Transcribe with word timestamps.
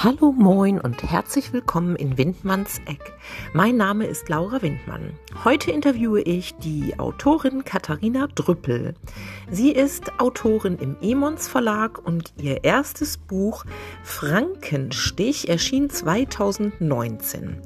Hallo, 0.00 0.30
moin 0.30 0.80
und 0.80 1.02
herzlich 1.02 1.52
willkommen 1.52 1.96
in 1.96 2.16
Windmanns 2.16 2.80
Eck. 2.86 3.14
Mein 3.52 3.76
Name 3.76 4.06
ist 4.06 4.28
Laura 4.28 4.62
Windmann. 4.62 5.14
Heute 5.42 5.72
interviewe 5.72 6.20
ich 6.20 6.54
die 6.54 6.96
Autorin 7.00 7.64
Katharina 7.64 8.28
Drüppel. 8.32 8.94
Sie 9.50 9.72
ist 9.72 10.20
Autorin 10.20 10.78
im 10.78 10.96
Emons 11.02 11.48
Verlag 11.48 11.98
und 12.06 12.32
ihr 12.40 12.62
erstes 12.62 13.18
Buch 13.18 13.64
Frankenstich 14.04 15.48
erschien 15.48 15.90
2019. 15.90 17.60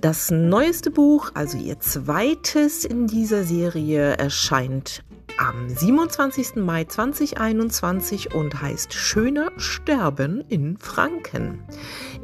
Das 0.00 0.32
neueste 0.32 0.90
Buch, 0.90 1.30
also 1.34 1.58
ihr 1.58 1.78
zweites 1.78 2.84
in 2.84 3.06
dieser 3.06 3.44
Serie, 3.44 4.16
erscheint 4.18 5.04
am 5.38 5.68
27. 5.68 6.56
Mai 6.56 6.84
2021 6.84 8.34
und 8.34 8.60
heißt 8.60 8.92
Schöner 8.92 9.52
Sterben 9.58 10.40
in 10.48 10.76
Franken. 10.78 11.64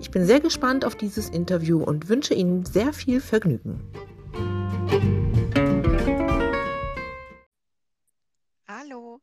Ich 0.01 0.11
bin 0.11 0.27
sehr 0.27 0.41
gespannt 0.41 0.85
auf 0.85 0.97
dieses 0.97 1.31
Interview 1.31 1.83
und 1.83 2.09
wünsche 2.09 2.35
Ihnen 2.35 2.67
sehr 2.67 2.93
viel 2.93 3.21
Vergnügen. 3.21 3.81
Hallo. 8.67 9.21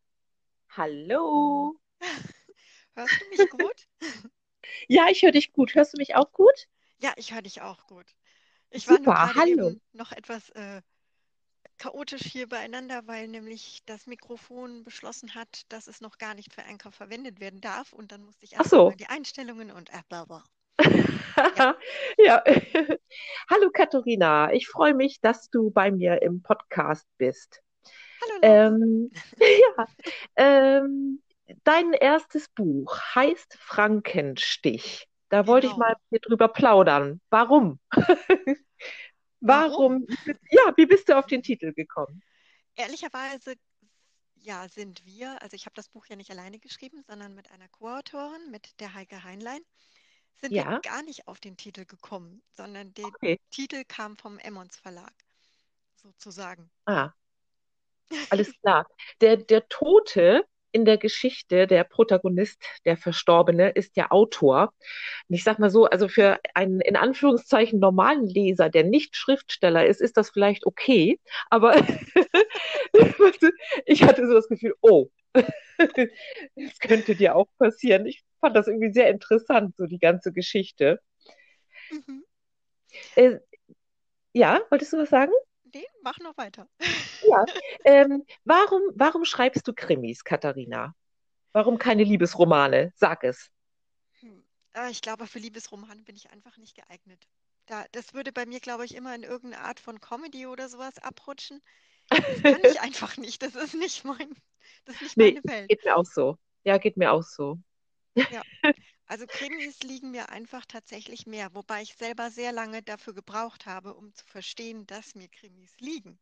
Hallo. 0.69 1.75
Hörst 2.95 3.21
du 3.21 3.29
mich 3.29 3.49
gut? 3.49 3.87
ja, 4.87 5.07
ich 5.11 5.21
höre 5.21 5.31
dich 5.31 5.51
gut. 5.51 5.75
Hörst 5.75 5.93
du 5.93 5.97
mich 5.97 6.15
auch 6.15 6.31
gut? 6.31 6.67
Ja, 7.01 7.11
ich 7.17 7.33
höre 7.33 7.41
dich 7.41 7.61
auch 7.61 7.85
gut. 7.87 8.05
Ich 8.69 8.85
Super, 8.85 9.05
war 9.07 9.25
nur 9.27 9.35
hallo. 9.35 9.75
noch 9.91 10.13
etwas 10.13 10.49
äh, 10.51 10.81
chaotisch 11.81 12.21
hier 12.21 12.47
beieinander, 12.47 13.01
weil 13.07 13.27
nämlich 13.27 13.81
das 13.87 14.05
Mikrofon 14.05 14.83
beschlossen 14.83 15.33
hat, 15.33 15.63
dass 15.69 15.87
es 15.87 15.99
noch 15.99 16.19
gar 16.19 16.35
nicht 16.35 16.53
für 16.53 16.63
Anchor 16.63 16.91
verwendet 16.91 17.39
werden 17.39 17.59
darf. 17.59 17.91
Und 17.91 18.11
dann 18.11 18.21
musste 18.21 18.45
ich 18.45 18.53
Ach 18.53 18.59
erst 18.59 18.69
so. 18.69 18.89
mal 18.89 18.95
die 18.95 19.07
Einstellungen 19.07 19.71
und 19.71 19.89
äh, 19.89 20.01
bla 20.07 20.25
bla. 20.25 20.43
ja. 22.19 22.43
Hallo 23.49 23.71
Katharina, 23.73 24.53
ich 24.53 24.67
freue 24.67 24.93
mich, 24.93 25.21
dass 25.21 25.49
du 25.49 25.71
bei 25.71 25.89
mir 25.89 26.21
im 26.21 26.43
Podcast 26.43 27.07
bist. 27.17 27.63
Hallo. 28.21 28.39
Ähm, 28.43 29.09
ja, 29.39 29.87
ähm, 30.35 31.23
dein 31.63 31.93
erstes 31.93 32.47
Buch 32.49 32.95
heißt 33.15 33.57
Frankenstich. 33.59 35.07
Da 35.29 35.47
wollte 35.47 35.65
ich 35.65 35.73
Genau. 35.73 35.85
mal 35.87 35.95
mit 36.11 36.23
dir 36.23 36.27
drüber 36.29 36.47
plaudern. 36.49 37.21
Warum? 37.31 37.79
Warum? 39.41 40.05
Warum? 40.07 40.07
Ja, 40.49 40.73
wie 40.77 40.85
bist 40.85 41.09
du 41.09 41.17
auf 41.17 41.27
den 41.27 41.43
Titel 41.43 41.73
gekommen? 41.73 42.23
Ehrlicherweise, 42.75 43.55
ja, 44.35 44.67
sind 44.69 45.05
wir, 45.05 45.41
also 45.41 45.55
ich 45.55 45.65
habe 45.65 45.75
das 45.75 45.89
Buch 45.89 46.05
ja 46.07 46.15
nicht 46.15 46.31
alleine 46.31 46.59
geschrieben, 46.59 47.03
sondern 47.07 47.35
mit 47.35 47.51
einer 47.51 47.67
Co-Autorin, 47.69 48.51
mit 48.51 48.79
der 48.79 48.93
Heike 48.93 49.23
Heinlein, 49.23 49.61
sind 50.41 50.57
wir 50.57 50.63
Ja, 50.63 50.79
gar 50.81 51.03
nicht 51.03 51.27
auf 51.27 51.39
den 51.39 51.57
Titel 51.57 51.85
gekommen, 51.85 52.43
sondern 52.51 52.93
der 52.95 53.05
okay. 53.05 53.39
Titel 53.51 53.83
kam 53.87 54.17
vom 54.17 54.39
Emmons 54.39 54.77
Verlag, 54.77 55.13
sozusagen. 55.95 56.71
Ah, 56.85 57.11
alles 58.29 58.51
klar. 58.61 58.87
Der, 59.21 59.37
der 59.37 59.67
Tote 59.67 60.47
in 60.71 60.85
der 60.85 60.97
Geschichte, 60.97 61.67
der 61.67 61.83
Protagonist, 61.83 62.61
der 62.85 62.97
Verstorbene, 62.97 63.69
ist 63.69 63.97
der 63.97 64.11
Autor. 64.11 64.73
Und 65.27 65.35
ich 65.35 65.43
sag 65.43 65.59
mal 65.59 65.69
so, 65.69 65.85
also 65.85 66.07
für 66.07 66.39
einen 66.53 66.81
in 66.81 66.95
Anführungszeichen 66.95 67.79
normalen 67.79 68.27
Leser, 68.27 68.69
der 68.69 68.83
nicht 68.83 69.15
Schriftsteller 69.15 69.85
ist, 69.85 70.01
ist 70.01 70.17
das 70.17 70.29
vielleicht 70.29 70.65
okay. 70.65 71.19
Aber 71.49 71.75
ich 73.85 74.03
hatte 74.03 74.27
so 74.27 74.33
das 74.33 74.47
Gefühl, 74.47 74.75
oh, 74.81 75.07
das 75.33 76.79
könnte 76.79 77.15
dir 77.15 77.35
auch 77.35 77.47
passieren. 77.57 78.05
Ich 78.05 78.23
fand 78.39 78.55
das 78.55 78.67
irgendwie 78.67 78.93
sehr 78.93 79.09
interessant, 79.09 79.75
so 79.77 79.85
die 79.85 79.99
ganze 79.99 80.33
Geschichte. 80.33 80.99
Mhm. 81.91 82.23
Äh, 83.15 83.37
ja, 84.33 84.61
wolltest 84.69 84.93
du 84.93 84.97
was 84.97 85.09
sagen? 85.09 85.31
Nee, 85.73 85.85
mach 86.03 86.19
noch 86.19 86.37
weiter. 86.37 86.67
Ja. 87.21 87.45
Ähm, 87.83 88.25
warum, 88.45 88.81
warum 88.95 89.25
schreibst 89.25 89.67
du 89.67 89.73
Krimis, 89.73 90.23
Katharina? 90.23 90.93
Warum 91.53 91.77
keine 91.77 92.03
Liebesromane? 92.03 92.93
Sag 92.95 93.23
es. 93.23 93.51
Hm. 94.21 94.43
Ah, 94.73 94.89
Ich 94.89 95.01
glaube, 95.01 95.27
für 95.27 95.39
Liebesromane 95.39 96.01
bin 96.03 96.15
ich 96.15 96.29
einfach 96.31 96.57
nicht 96.57 96.75
geeignet. 96.75 97.27
Da, 97.67 97.85
das 97.91 98.13
würde 98.13 98.31
bei 98.31 98.45
mir, 98.45 98.59
glaube 98.59 98.85
ich, 98.85 98.95
immer 98.95 99.13
in 99.15 99.23
irgendeine 99.23 99.63
Art 99.65 99.79
von 99.79 99.99
Comedy 100.01 100.47
oder 100.47 100.69
sowas 100.69 100.97
abrutschen. 100.99 101.61
Das 102.25 102.43
kann 102.43 102.61
ich 102.65 102.81
einfach 102.81 103.17
nicht. 103.17 103.41
Das 103.43 103.55
ist 103.55 103.73
nicht 103.75 104.05
mein, 104.05 104.35
das 104.85 104.95
ist 104.97 105.01
nicht 105.03 105.17
Nee, 105.17 105.33
meine 105.33 105.45
Welt. 105.47 105.71
geht 105.71 105.83
mir 105.85 105.95
auch 105.97 106.05
so. 106.05 106.37
Ja, 106.63 106.77
geht 106.77 106.97
mir 106.97 107.11
auch 107.11 107.23
so. 107.23 107.59
Ja. 108.29 108.43
Also 109.07 109.27
Krimis 109.27 109.81
liegen 109.83 110.11
mir 110.11 110.29
einfach 110.29 110.65
tatsächlich 110.65 111.27
mehr, 111.27 111.53
wobei 111.55 111.81
ich 111.83 111.95
selber 111.95 112.31
sehr 112.31 112.51
lange 112.53 112.81
dafür 112.83 113.13
gebraucht 113.13 113.65
habe, 113.65 113.93
um 113.95 114.13
zu 114.15 114.25
verstehen, 114.25 114.87
dass 114.87 115.15
mir 115.15 115.29
Krimis 115.29 115.79
liegen. 115.79 116.19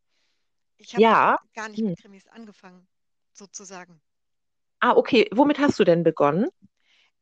Ich 0.78 0.94
habe 0.96 1.06
Ja. 1.06 1.38
gar 1.54 1.68
nicht 1.68 1.82
Hm. 1.82 1.86
mit 1.86 1.96
Krimis 1.96 2.28
angefangen, 2.28 2.88
sozusagen. 3.34 4.00
Ah, 4.82 4.94
okay. 4.96 5.28
Womit 5.32 5.58
hast 5.58 5.78
du 5.78 5.84
denn 5.84 6.02
begonnen? 6.02 6.48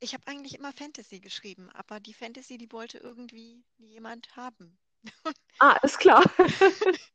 Ich 0.00 0.14
habe 0.14 0.26
eigentlich 0.28 0.54
immer 0.54 0.72
Fantasy 0.72 1.18
geschrieben, 1.20 1.70
aber 1.70 1.98
die 1.98 2.14
Fantasy, 2.14 2.56
die 2.56 2.70
wollte 2.72 2.98
irgendwie 2.98 3.64
jemand 3.78 4.36
haben. 4.36 4.78
Ah, 5.60 5.76
ist 5.82 5.98
klar. 5.98 6.22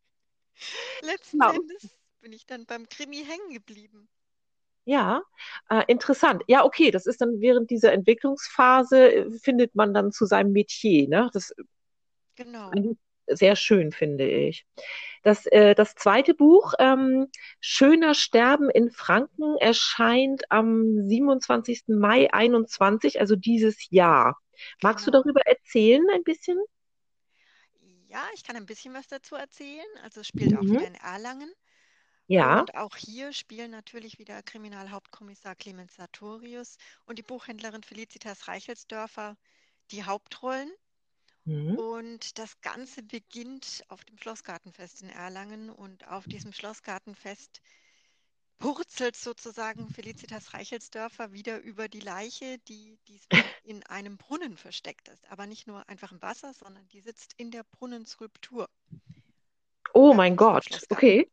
Letzten 1.01 1.41
Genau. 1.41 1.51
Endes 1.51 1.97
bin 2.21 2.31
ich 2.33 2.45
dann 2.45 2.65
beim 2.65 2.87
Krimi 2.87 3.23
hängen 3.25 3.49
geblieben. 3.51 4.09
Ja, 4.85 5.21
äh, 5.69 5.83
interessant. 5.87 6.43
Ja, 6.47 6.65
okay, 6.65 6.91
das 6.91 7.05
ist 7.05 7.21
dann 7.21 7.39
während 7.39 7.69
dieser 7.69 7.93
Entwicklungsphase, 7.93 9.13
äh, 9.13 9.31
findet 9.39 9.75
man 9.75 9.93
dann 9.93 10.11
zu 10.11 10.25
seinem 10.25 10.51
Metier, 10.51 11.07
ne? 11.07 11.29
Das 11.33 11.51
ist 11.51 11.55
Genau. 12.35 12.85
sehr 13.27 13.55
schön, 13.55 13.91
finde 13.91 14.27
ich. 14.29 14.65
Das, 15.23 15.45
äh, 15.47 15.75
das 15.75 15.95
zweite 15.95 16.33
Buch, 16.33 16.73
ähm, 16.79 17.27
Schöner 17.61 18.13
Sterben 18.15 18.69
in 18.69 18.91
Franken, 18.91 19.55
erscheint 19.59 20.43
am 20.51 21.07
27. 21.07 21.95
Mai 21.95 22.33
21, 22.33 23.21
also 23.21 23.35
dieses 23.37 23.89
Jahr. 23.89 24.37
Magst 24.81 25.07
du 25.07 25.11
Genau. 25.11 25.11
darüber 25.11 25.41
erzählen 25.45 26.03
ein 26.13 26.23
bisschen? 26.23 26.57
Ja, 28.07 28.25
ich 28.33 28.43
kann 28.43 28.55
ein 28.55 28.65
bisschen 28.65 28.93
was 28.93 29.07
dazu 29.07 29.35
erzählen. 29.35 29.85
Also 30.03 30.21
es 30.21 30.27
spielt 30.27 30.55
auch 30.55 30.69
Mhm. 30.69 30.71
wieder 30.71 30.87
in 30.87 30.95
Erlangen. 30.95 31.51
Ja. 32.27 32.61
Und 32.61 32.75
auch 32.75 32.95
hier 32.95 33.33
spielen 33.33 33.71
natürlich 33.71 34.17
wieder 34.19 34.41
Kriminalhauptkommissar 34.41 35.55
Clemens 35.55 35.95
Sartorius 35.95 36.77
und 37.05 37.19
die 37.19 37.23
Buchhändlerin 37.23 37.83
Felicitas 37.83 38.47
Reichelsdörfer 38.47 39.37
die 39.91 40.03
Hauptrollen. 40.05 40.71
Mhm. 41.45 41.77
Und 41.77 42.37
das 42.39 42.61
Ganze 42.61 43.03
beginnt 43.03 43.83
auf 43.89 44.05
dem 44.05 44.17
Schlossgartenfest 44.17 45.01
in 45.01 45.09
Erlangen. 45.09 45.69
Und 45.69 46.07
auf 46.07 46.25
diesem 46.25 46.53
Schlossgartenfest 46.53 47.61
purzelt 48.59 49.17
sozusagen 49.17 49.89
Felicitas 49.89 50.53
Reichelsdörfer 50.53 51.33
wieder 51.33 51.59
über 51.59 51.89
die 51.89 51.99
Leiche, 51.99 52.59
die 52.69 52.97
diesmal 53.09 53.43
in 53.63 53.83
einem 53.83 54.17
Brunnen 54.17 54.55
versteckt 54.55 55.09
ist. 55.09 55.29
Aber 55.29 55.45
nicht 55.45 55.67
nur 55.67 55.89
einfach 55.89 56.13
im 56.13 56.21
Wasser, 56.21 56.53
sondern 56.53 56.87
die 56.87 57.01
sitzt 57.01 57.33
in 57.35 57.51
der 57.51 57.63
Brunnenskulptur 57.63 58.69
Oh 59.93 60.13
mein 60.13 60.35
Gott, 60.35 60.65
okay. 60.89 61.29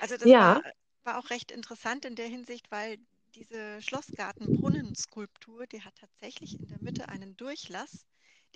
Also 0.00 0.16
das 0.16 0.36
Ja. 0.36 0.40
war, 0.40 0.62
war 1.04 1.18
auch 1.18 1.30
recht 1.30 1.52
interessant 1.52 2.04
in 2.04 2.16
der 2.16 2.26
Hinsicht, 2.26 2.68
weil 2.72 2.98
diese 3.36 3.80
Schlossgarten-Brunnenskulptur, 3.82 5.68
die 5.68 5.82
hat 5.82 5.94
tatsächlich 5.94 6.58
in 6.58 6.66
der 6.66 6.80
Mitte 6.80 7.08
einen 7.10 7.36
Durchlass, 7.36 8.06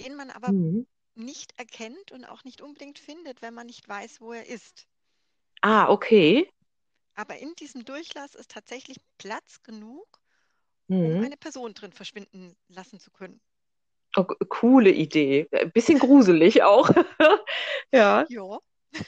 den 0.00 0.16
man 0.16 0.30
aber 0.30 0.52
Mhm. 0.52 0.84
nicht 1.14 1.58
erkennt 1.58 2.12
und 2.12 2.24
auch 2.24 2.44
nicht 2.44 2.60
unbedingt 2.62 2.98
findet, 2.98 3.42
wenn 3.42 3.54
man 3.54 3.66
nicht 3.66 3.88
weiß, 3.88 4.20
wo 4.20 4.32
er 4.32 4.46
ist. 4.46 4.88
Ah, 5.62 5.88
okay. 5.90 6.46
Aber 7.14 7.38
in 7.38 7.54
diesem 7.54 7.86
Durchlass 7.86 8.34
ist 8.34 8.50
tatsächlich 8.50 8.98
Platz 9.16 9.62
genug, 9.62 10.20
um 10.98 11.16
Mhm. 11.16 11.20
eine 11.20 11.36
Person 11.38 11.74
drin 11.74 11.92
verschwinden 11.92 12.56
lassen 12.68 13.00
zu 13.00 13.10
können. 13.10 13.40
Oh, 14.16 14.24
coole 14.50 14.90
Idee. 14.90 15.48
Ein 15.52 15.72
bisschen 15.72 15.98
gruselig 15.98 16.62
auch. 16.62 16.90
Ja. 17.92 18.26
Ja, 18.28 18.58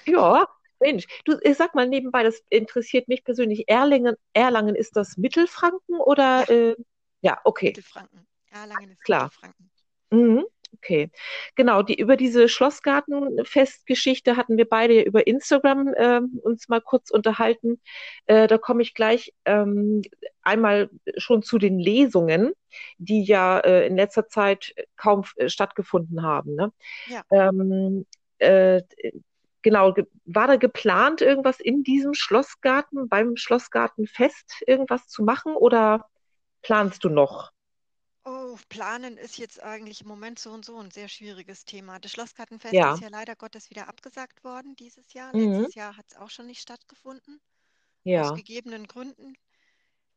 Ja, 0.07 0.47
Mensch, 0.81 1.07
du 1.25 1.33
äh, 1.43 1.55
sag 1.55 1.75
mal 1.75 1.89
nebenbei, 1.89 2.23
das 2.23 2.43
interessiert 2.51 3.09
mich 3.09 3.25
persönlich. 3.25 3.69
Erlangen, 3.69 4.17
Erlangen 4.33 4.75
ist 4.75 4.97
das 4.97 5.17
Mittelfranken 5.17 5.99
oder 5.99 6.45
ja, 6.49 6.55
äh, 6.55 6.77
ja, 7.21 7.41
okay, 7.45 7.67
Mittelfranken. 7.67 8.27
Erlangen 8.51 8.91
ist 8.91 9.05
klar. 9.05 9.25
Mittelfranken. 9.25 9.71
Mhm, 10.11 10.45
okay. 10.75 11.11
Genau, 11.55 11.83
die 11.83 11.99
über 11.99 12.17
diese 12.17 12.49
Schlossgartenfestgeschichte 12.49 14.37
hatten 14.37 14.57
wir 14.57 14.69
beide 14.69 15.03
über 15.03 15.27
Instagram 15.27 15.95
ähm, 15.97 16.41
uns 16.43 16.69
mal 16.69 16.81
kurz 16.81 17.11
unterhalten. 17.11 17.81
Äh, 18.27 18.47
da 18.47 18.59
komme 18.59 18.83
ich 18.83 18.95
gleich 18.95 19.33
ähm, 19.45 20.03
einmal 20.43 20.91
schon 21.17 21.43
zu 21.43 21.59
den 21.59 21.79
Lesungen, 21.79 22.53
die 22.99 23.25
ja 23.25 23.59
äh, 23.61 23.87
in 23.87 23.97
letzter 23.97 24.29
Zeit 24.29 24.75
kaum 24.97 25.25
äh, 25.37 25.49
stattgefunden 25.49 26.23
haben, 26.23 26.55
ne? 26.55 26.73
Ja, 27.07 27.23
Ähm, 27.31 28.07
äh, 28.39 28.83
genau, 29.65 29.95
ge- 29.95 30.07
war 30.27 30.49
da 30.49 30.57
geplant, 30.57 31.23
irgendwas 31.23 31.61
in 31.61 31.85
diesem 31.85 32.15
Schlossgarten, 32.15 33.09
beim 33.11 33.37
Schlossgartenfest 33.37 34.63
irgendwas 34.69 35.09
zu 35.09 35.25
machen 35.25 35.57
oder 35.57 36.07
planst 36.63 37.05
du 37.05 37.11
noch? 37.11 37.53
oh, 38.25 38.59
planen 38.69 39.17
ist 39.17 39.39
jetzt 39.39 39.63
eigentlich 39.63 40.03
im 40.03 40.09
Moment 40.09 40.39
so 40.39 40.51
und 40.51 40.65
so 40.65 40.79
ein 40.79 40.91
sehr 40.91 41.09
schwieriges 41.09 41.65
Thema. 41.65 41.99
Das 41.99 42.13
Schlossgartenfest 42.13 42.85
ist 42.85 42.99
Ja. 42.99 43.01
ja 43.01 43.09
leider 43.09 43.35
Gottes 43.37 43.71
wieder 43.71 43.89
abgesagt 43.89 44.45
worden 44.45 44.77
dieses 44.77 45.13
Jahr. 45.15 45.33
Mhm. 45.33 45.35
Letztes 45.35 45.75
Jahr 45.75 45.97
hat 45.97 46.07
es 46.11 46.17
auch 46.17 46.29
schon 46.31 46.47
nicht 46.47 46.61
stattgefunden, 46.61 47.41
aus 48.15 48.33
Ja. 48.33 48.35
gegebenen 48.35 48.87
Gründen, 48.89 49.35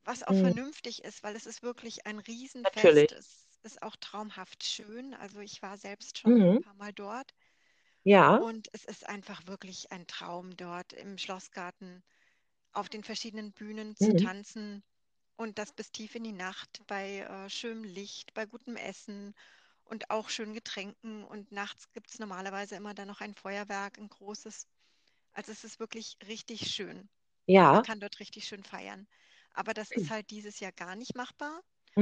was 0.05 0.23
auch 0.23 0.35
Mhm. 0.35 0.37
vernünftig 0.37 1.03
ist, 1.05 1.23
weil 1.23 1.35
es 1.35 1.45
ist 1.47 1.63
wirklich 1.63 2.07
ein 2.07 2.19
Natürlich. 2.63 3.09
Riesenfest. 3.09 3.13
Es 3.13 3.47
ist 3.63 3.83
auch 3.83 3.95
traumhaft 3.97 4.63
schön. 4.65 5.13
Also 5.15 5.39
ich 5.41 5.61
war 5.63 5.77
selbst 5.77 6.19
schon 6.19 6.37
ein 6.37 6.49
Mhm. 6.49 6.59
paar 6.61 6.75
Mal 6.75 6.93
dort 6.93 7.33
Ja. 8.07 8.39
und 8.39 8.69
es 8.73 8.85
ist 8.85 9.07
einfach 9.07 9.47
wirklich 9.47 9.91
ein 9.91 10.07
Traum 10.07 10.55
dort 10.57 10.93
im 10.93 11.17
Schlossgarten 11.17 12.03
auf 12.73 12.89
den 12.89 13.03
verschiedenen 13.03 13.53
Bühnen 13.53 13.95
zu 13.97 14.13
Mhm. 14.13 14.17
tanzen 14.17 14.83
und 15.37 15.59
das 15.59 15.73
bis 15.73 15.91
tief 15.91 16.15
in 16.15 16.23
die 16.25 16.33
Nacht 16.33 16.81
bei 16.87 17.19
äh, 17.19 17.49
schönem 17.49 17.83
Licht, 17.85 18.33
bei 18.33 18.45
gutem 18.45 18.75
Essen 18.77 19.33
und 19.85 20.09
auch 20.11 20.29
schönen 20.29 20.53
Getränken. 20.53 21.23
Und 21.25 21.51
nachts 21.51 21.91
gibt 21.93 22.11
es 22.11 22.19
normalerweise 22.19 22.75
immer 22.75 22.93
dann 22.93 23.07
noch 23.09 23.21
ein 23.21 23.35
Feuerwerk, 23.35 23.97
ein 23.99 24.09
großes. 24.09 24.67
Also 25.33 25.51
es 25.53 25.63
ist 25.63 25.79
wirklich 25.79 26.17
richtig 26.27 26.71
schön 26.71 27.09
und 27.59 27.71
man 27.71 27.81
Ja. 27.81 27.83
kann 27.83 27.99
dort 28.01 28.19
richtig 28.19 28.47
schön 28.47 28.63
feiern. 28.63 29.07
Aber 29.53 29.73
das 29.73 29.91
ist 29.91 30.09
halt 30.09 30.29
dieses 30.31 30.59
Jahr 30.59 30.71
gar 30.73 30.95
nicht 30.95 31.15
machbar. 31.15 31.61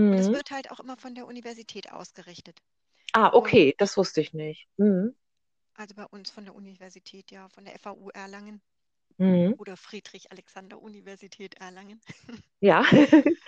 Und 0.09 0.19
es 0.19 0.31
Mhm. 0.31 0.35
wird 0.35 0.51
halt 0.51 0.71
auch 0.71 0.79
immer 0.79 0.97
von 0.97 1.15
der 1.15 1.27
Universität 1.27 1.91
ausgerichtet. 1.91 2.59
Ah, 3.13 3.31
Und 3.31 3.33
okay, 3.33 3.73
das 3.79 3.97
wusste 3.97 4.21
ich 4.21 4.33
nicht. 4.33 4.67
Mhm. 4.77 5.15
Also 5.85 5.93
bei 5.93 6.05
uns 6.05 6.31
von 6.31 6.45
der 6.45 6.55
Universität, 6.55 7.29
ja, 7.29 7.47
von 7.47 7.63
der 7.63 7.75
FAU 7.75 8.09
Erlangen 8.09 8.59
Mhm. 9.19 9.55
oder 9.57 9.77
Friedrich-Alexander-Universität 9.77 11.55
Erlangen. 11.55 12.01
Ja. 12.61 12.83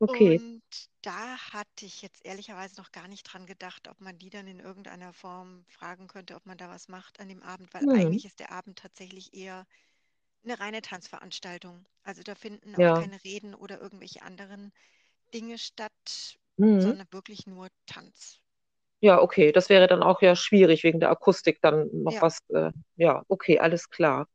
Okay. 0.00 0.40
Und 0.40 0.62
da 1.02 1.36
hatte 1.52 1.84
ich 1.86 2.02
jetzt 2.02 2.24
ehrlicherweise 2.24 2.76
noch 2.76 2.90
gar 2.92 3.06
nicht 3.08 3.22
dran 3.24 3.46
gedacht, 3.46 3.86
ob 3.88 4.00
man 4.00 4.18
die 4.18 4.30
dann 4.30 4.48
in 4.48 4.58
irgendeiner 4.58 5.12
Form 5.12 5.64
fragen 5.68 6.08
könnte, 6.08 6.34
ob 6.34 6.46
man 6.46 6.58
da 6.58 6.68
was 6.68 6.88
macht 6.88 7.20
an 7.20 7.28
dem 7.28 7.42
Abend, 7.44 7.72
weil 7.74 7.84
Mhm. 7.84 7.92
eigentlich 7.92 8.24
ist 8.24 8.40
der 8.40 8.50
Abend 8.50 8.78
tatsächlich 8.78 9.34
eher 9.34 9.66
eine 10.44 10.60
reine 10.60 10.82
Tanzveranstaltung. 10.82 11.88
Also 12.04 12.22
da 12.22 12.34
finden 12.34 12.76
auch 12.76 12.92
Ja. 12.92 12.94
keine 12.94 13.22
Reden 13.24 13.54
oder 13.54 13.80
irgendwelche 13.80 14.22
anderen 14.22 14.72
Dinge 15.34 15.58
statt, 15.58 16.38
Mhm. 16.58 16.98
sondern 16.98 17.08
wirklich 17.12 17.46
nur 17.46 17.68
Tanz. 17.86 18.40
Ja, 19.00 19.20
okay. 19.22 19.52
Das 19.52 19.68
wäre 19.68 19.86
dann 19.86 20.02
auch 20.02 20.22
ja 20.22 20.34
schwierig 20.34 20.82
wegen 20.82 20.98
der 21.00 21.10
Akustik 21.10 21.60
dann 21.62 21.88
noch 21.92 22.16
Ja, 22.16 22.20
was. 22.20 22.40
Äh, 22.52 22.72
ja, 22.96 23.22
okay, 23.28 23.58
alles 23.60 23.90
klar. 23.90 24.26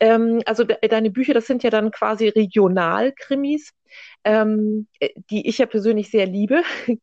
Ähm, 0.00 0.42
also 0.46 0.64
de 0.64 0.76
deine 0.88 1.10
Bücher, 1.10 1.34
das 1.34 1.46
sind 1.46 1.62
ja 1.62 1.70
dann 1.70 1.90
quasi 1.90 2.28
Regionalkrimis, 2.28 3.70
ähm, 4.24 4.88
äh, 5.00 5.10
die 5.30 5.48
ich 5.48 5.58
ja 5.58 5.66
persönlich 5.66 6.10
sehr 6.10 6.26
liebe. 6.26 6.62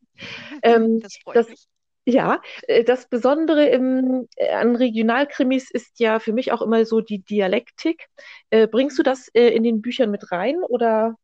Ähm, 0.64 1.04
das 1.04 1.18
freut 1.18 1.34
das, 1.34 1.48
mich. 1.48 1.68
ja, 2.06 2.42
äh, 2.68 2.84
das 2.84 3.08
Besondere 3.10 3.68
im, 3.70 4.28
äh, 4.36 4.52
an 4.54 4.76
Regionalkrimis 4.76 5.72
ist 5.72 6.00
ja 6.00 6.20
für 6.20 6.34
mich 6.34 6.52
auch 6.52 6.62
immer 6.62 6.86
so 6.86 7.02
die 7.02 7.20
Dialektik. 7.24 8.08
Äh, 8.52 8.68
bringst 8.68 9.00
du 9.00 9.04
das 9.04 9.30
äh, 9.34 9.50
in 9.50 9.64
den 9.64 9.82
Büchern 9.82 10.12
mit 10.12 10.32
rein 10.32 10.64
oder 10.64 11.16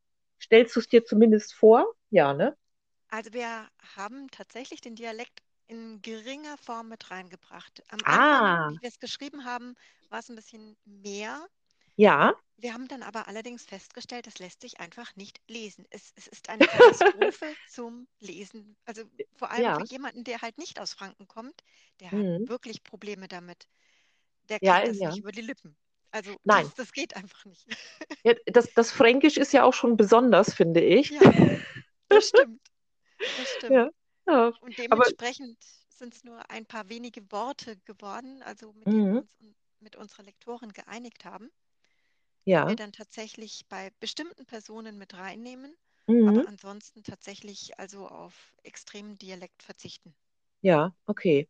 stellst 0.41 0.75
du 0.75 0.79
es 0.81 0.87
dir 0.87 1.05
zumindest 1.05 1.53
vor? 1.55 1.85
Ja, 2.11 2.33
ne? 2.33 2.55
Also 3.09 3.33
wir 3.33 3.67
haben 3.95 4.29
tatsächlich 4.29 4.81
den 4.81 4.95
Dialekt 4.95 5.41
in 5.67 6.01
geringer 6.01 6.57
Form 6.57 6.89
mit 6.89 7.11
reingebracht. 7.11 7.83
Am 7.89 8.05
Anfang, 8.05 8.53
Ah, 8.53 8.69
wie 8.69 8.81
wir 8.81 8.89
es 8.89 8.99
geschrieben 8.99 9.45
haben, 9.45 9.75
war 10.09 10.19
es 10.19 10.29
ein 10.29 10.35
bisschen 10.35 10.77
mehr. 10.85 11.47
ja. 11.97 12.35
Wir 12.57 12.73
haben 12.73 12.87
dann 12.87 13.03
aber 13.03 13.27
allerdings 13.27 13.65
festgestellt, 13.65 14.27
das 14.27 14.39
lässt 14.39 14.61
sich 14.61 14.79
einfach 14.79 15.15
nicht 15.15 15.41
lesen. 15.47 15.85
Es, 15.89 16.11
es 16.15 16.27
ist 16.27 16.49
eine 16.49 16.67
Katastrophe 16.67 17.55
zum 17.65 18.07
Lesen. 18.19 18.77
Also 18.85 19.03
vor 19.35 19.51
allem 19.51 19.71
für 19.71 19.81
Ja. 19.81 19.85
jemanden, 19.85 20.23
der 20.23 20.41
halt 20.41 20.57
nicht 20.57 20.79
aus 20.79 20.93
Franken 20.93 21.27
kommt, 21.27 21.63
der 21.99 22.11
hat 22.11 22.17
Mhm. 22.17 22.45
wirklich 22.45 22.83
Probleme 22.83 23.27
damit. 23.27 23.67
Der 24.49 24.59
Ja, 24.61 24.79
kriegt 24.79 24.87
das 24.87 24.99
ja. 24.99 25.09
nicht 25.09 25.19
über 25.19 25.31
die 25.31 25.41
Lippen. 25.41 25.77
Also 26.11 26.37
Nein. 26.43 26.65
das, 26.65 26.73
das 26.75 26.91
geht 26.93 27.15
einfach 27.15 27.45
nicht. 27.45 27.67
Ja, 28.23 28.33
das, 28.47 28.73
das 28.73 28.91
Fränkisch 28.91 29.37
ist 29.37 29.53
ja 29.53 29.63
auch 29.63 29.73
schon 29.73 29.97
besonders, 29.97 30.53
finde 30.53 30.81
ich. 30.81 31.13
Ja, 31.13 31.21
das 32.09 32.29
stimmt. 32.29 32.61
Das 33.35 33.53
stimmt. 33.53 33.87
Ja, 34.27 34.33
ja. 34.33 34.53
Und 34.59 34.79
dementsprechend 34.79 35.57
sind 35.89 36.13
es 36.13 36.23
nur 36.25 36.49
ein 36.49 36.65
paar 36.65 36.89
wenige 36.89 37.31
Worte 37.31 37.77
geworden, 37.85 38.43
also 38.43 38.73
mit 38.73 38.91
denen 38.93 39.09
wir 39.09 39.15
mhm. 39.15 39.21
uns 39.21 39.33
un- 39.39 39.55
mit 39.79 39.95
unserer 39.95 40.23
Lektorin 40.23 40.73
geeinigt 40.73 41.23
haben, 41.25 41.49
die 42.55 42.67
wir 42.67 42.75
Ja. 42.75 42.75
dann 42.75 42.91
tatsächlich 42.91 43.67
bei 43.69 43.91
bestimmten 43.99 44.47
Personen 44.47 44.97
mit 44.97 45.13
reinnehmen, 45.13 45.77
Mhm. 46.07 46.25
aber 46.25 46.47
ansonsten 46.47 47.03
tatsächlich 47.03 47.77
also 47.79 48.07
auf 48.07 48.55
extremen 48.63 49.17
Dialekt 49.19 49.61
verzichten. 49.61 50.15
Ja, 50.61 50.95
okay. 51.05 51.47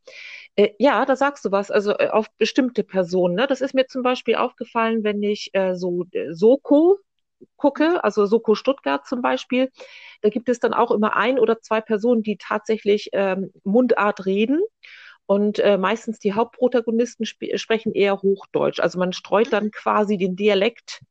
Äh, 0.56 0.72
ja, 0.80 1.06
da 1.06 1.16
sagst 1.16 1.46
du 1.46 1.52
was, 1.52 1.72
also 1.72 1.94
äh, 1.98 2.10
auf 2.10 2.28
bestimmte 2.38 2.84
Personen, 2.84 3.36
ne? 3.36 3.48
Das 3.48 3.62
ist 3.62 3.74
mir 3.76 3.88
zum 3.88 4.04
Beispiel 4.04 4.36
aufgefallen, 4.36 5.04
wenn 5.04 5.24
ich 5.24 5.52
äh, 5.54 5.76
so 5.76 6.06
äh, 6.14 6.34
Soko. 6.34 7.00
Gucke, 7.58 8.04
also 8.04 8.26
Soko 8.26 8.56
Stuttgart 8.56 9.06
zum 9.08 9.22
Beispiel, 9.22 9.72
da 10.22 10.30
gibt 10.30 10.50
es 10.50 10.60
dann 10.60 10.74
auch 10.74 10.92
immer 10.92 11.16
ein 11.16 11.40
oder 11.40 11.62
zwei 11.62 11.82
Personen, 11.82 12.24
die 12.24 12.38
tatsächlich 12.38 13.10
ähm, 13.14 13.52
Mundart 13.64 14.26
reden. 14.26 14.62
Und 15.28 15.60
äh, 15.60 15.78
meistens 15.78 16.20
die 16.20 16.34
Hauptprotagonisten 16.34 17.24
sp 17.26 17.58
sprechen 17.58 17.94
eher 17.94 18.22
Hochdeutsch. 18.22 18.80
Also 18.80 19.00
man 19.00 19.14
streut 19.14 19.52
Mhm. 19.52 19.54
dann 19.54 19.72
quasi 19.72 20.18
den 20.18 20.36
Dialekt 20.36 21.02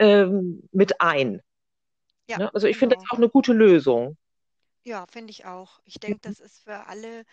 ähm, 0.00 0.68
mit 0.72 1.00
ein. 1.00 1.42
Ja, 2.28 2.38
Ne? 2.38 2.52
Also 2.54 2.66
ich 2.68 2.78
finde 2.78 2.96
das 2.96 3.04
genau. 3.04 3.12
auch 3.12 3.18
eine 3.18 3.28
gute 3.28 3.52
Lösung. 3.52 4.16
Ja, 4.84 5.06
finde 5.06 5.30
ich 5.30 5.44
auch. 5.44 5.80
Ich 5.84 6.00
denke, 6.00 6.20
Mhm. 6.22 6.22
das 6.22 6.40
ist 6.40 6.62
für 6.64 6.86
alle 6.86 7.24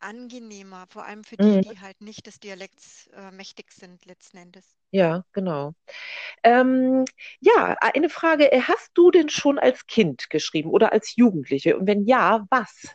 angenehmer, 0.00 0.86
vor 0.88 1.04
allem 1.04 1.24
für 1.24 1.36
die, 1.38 1.58
Mhm. 1.58 1.62
die 1.62 1.80
halt 1.80 2.00
nicht 2.00 2.26
des 2.26 2.40
Dialekts 2.40 3.08
äh, 3.08 3.30
mächtig 3.30 3.72
sind 3.72 4.04
letzten 4.06 4.38
Endes. 4.38 4.76
Ja, 4.90 5.24
genau. 5.32 5.74
Ähm, 6.44 7.04
ja, 7.40 7.76
eine 7.80 8.08
Frage. 8.10 8.52
äh, 8.52 8.62
Hast 8.62 8.90
du 8.94 9.10
denn 9.10 9.28
schon 9.30 9.58
als 9.58 9.86
Kind 9.86 10.30
geschrieben 10.30 10.70
oder 10.70 10.92
als 10.92 11.16
Jugendliche? 11.16 11.78
Und 11.78 11.86
wenn 11.88 12.06
ja, 12.06 12.46
was? 12.50 12.88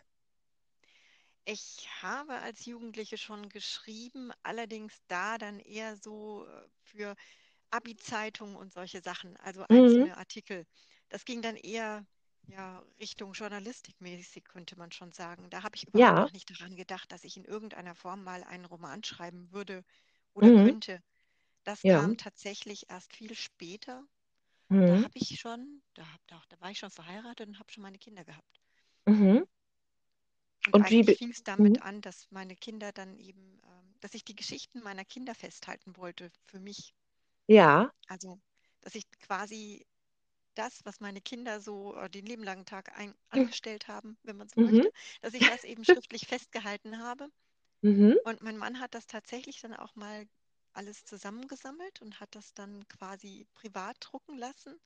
Ich 1.46 1.88
habe 2.02 2.34
als 2.42 2.66
Jugendliche 2.66 3.18
schon 3.18 3.50
geschrieben, 3.50 4.32
allerdings 4.44 4.94
da 5.08 5.38
dann 5.38 5.60
eher 5.60 5.96
so 5.98 6.46
äh, 6.46 6.68
für 6.84 7.16
Abi-Zeitungen 7.72 8.56
und 8.58 8.74
solche 8.74 9.02
Sachen, 9.02 9.38
also 9.38 9.66
Mhm. 9.70 10.08
einzelne 10.08 10.18
Artikel. 10.18 10.66
Das 11.10 11.26
ging 11.26 11.42
dann 11.42 11.56
eher 11.58 12.06
ja, 12.48 12.84
Richtung 13.00 13.34
Journalistikmäßig, 13.34 14.46
könnte 14.46 14.78
man 14.78 14.92
schon 14.92 15.12
sagen. 15.12 15.50
Da 15.50 15.64
habe 15.64 15.76
ich 15.76 15.88
überhaupt 15.88 16.18
Ja. 16.18 16.22
noch 16.22 16.32
nicht 16.32 16.50
daran 16.50 16.76
gedacht, 16.76 17.12
dass 17.12 17.24
ich 17.26 17.38
in 17.38 17.46
irgendeiner 17.46 17.96
Form 17.96 18.24
mal 18.24 18.44
einen 18.44 18.66
Roman 18.66 19.04
schreiben 19.04 19.52
würde 19.52 19.84
oder 20.34 20.52
Mhm. 20.52 20.54
könnte. 20.54 21.02
Das 21.64 21.86
Ja. 21.86 21.88
kam 21.88 22.18
tatsächlich 22.18 22.90
erst 22.90 23.16
viel 23.16 23.36
später. 23.36 24.06
Da 24.86 24.96
Mhm. 24.96 25.04
habe 25.04 25.14
ich 25.16 25.40
schon, 25.40 25.84
da, 25.96 26.12
hab, 26.14 26.28
da, 26.28 26.42
da 26.50 26.60
war 26.62 26.72
ich 26.72 26.80
schon 26.80 26.92
verheiratet 26.92 27.48
und 27.50 27.60
habe 27.60 27.72
schon 27.72 27.84
meine 27.84 28.00
Kinder 28.00 28.26
gehabt. 28.26 28.62
Mhm. 29.08 29.44
Und 30.66 30.74
Und 30.74 30.90
wie, 30.90 31.04
eigentlich 31.04 31.04
be- 31.04 31.18
fing 31.18 31.30
es 31.32 31.44
damit 31.46 31.70
mhm. 31.70 31.82
an, 31.82 32.02
dass 32.02 32.30
meine 32.30 32.58
Kinder 32.58 32.92
dann 32.92 33.18
eben, 33.18 33.62
ähm, 33.64 33.96
dass 34.02 34.14
ich 34.14 34.26
die 34.26 34.36
Geschichten 34.36 34.82
meiner 34.82 35.06
Kinder 35.06 35.36
festhalten 35.36 35.96
wollte 35.96 36.32
für 36.44 36.60
mich. 36.60 36.94
Ja. 37.48 37.94
Also, 38.08 38.40
dass 38.82 38.96
ich 38.96 39.10
quasi 39.20 39.86
das, 40.56 40.86
was 40.86 41.00
meine 41.00 41.22
Kinder 41.22 41.60
so 41.62 41.96
äh, 41.96 42.10
den 42.10 42.26
lieben 42.26 42.44
langen 42.44 42.66
Tag 42.66 42.98
ein, 42.98 43.14
angestellt 43.30 43.88
haben, 43.88 44.18
wenn 44.24 44.38
man 44.38 44.50
so 44.50 44.58
Mhm. 44.58 44.64
möchte, 44.64 44.92
dass 45.22 45.34
ich 45.34 45.46
das 45.46 45.64
eben 45.64 45.84
schriftlich 45.86 46.28
festgehalten 46.28 47.00
habe. 47.00 47.30
Mhm. 47.84 48.18
Und 48.24 48.42
mein 48.42 48.58
Mann 48.58 48.80
hat 48.80 48.96
das 48.96 49.08
tatsächlich 49.08 49.62
dann 49.62 49.74
auch 49.76 49.96
mal 49.96 50.28
alles 50.74 51.06
zusammengesammelt 51.06 52.02
und 52.02 52.20
hat 52.20 52.36
das 52.36 52.54
dann 52.54 52.88
quasi 52.90 53.48
privat 53.54 53.98
drucken 54.02 54.38
lassen, 54.38 54.80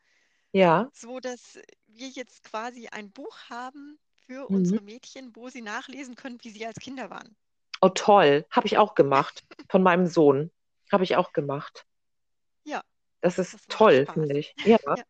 Ja. 0.54 0.92
so 0.92 1.22
dass 1.22 1.58
wir 1.86 2.10
jetzt 2.10 2.44
quasi 2.44 2.88
ein 2.90 3.10
Buch 3.12 3.38
haben 3.50 3.98
für 4.26 4.50
Mhm. 4.50 4.54
unsere 4.54 4.82
Mädchen, 4.82 5.34
wo 5.36 5.48
sie 5.50 5.62
nachlesen 5.62 6.16
können, 6.16 6.40
wie 6.44 6.50
sie 6.50 6.66
als 6.66 6.80
Kinder 6.80 7.10
waren. 7.10 7.38
Oh, 7.82 7.90
toll. 7.90 8.46
Habe 8.52 8.68
ich 8.68 8.78
auch 8.78 8.96
gemacht. 8.96 9.44
Von 9.70 9.84
meinem 9.84 10.06
Sohn. 10.08 10.52
Habe 10.92 11.04
ich 11.04 11.16
auch 11.16 11.34
gemacht. 11.34 11.86
Ja, 12.64 12.82
Das 13.22 13.40
ist 13.40 13.54
das 13.54 13.68
toll, 13.68 14.08
finde 14.08 14.40
ich. 14.40 14.56
Ja. 14.64 14.78
Ja. 14.96 15.04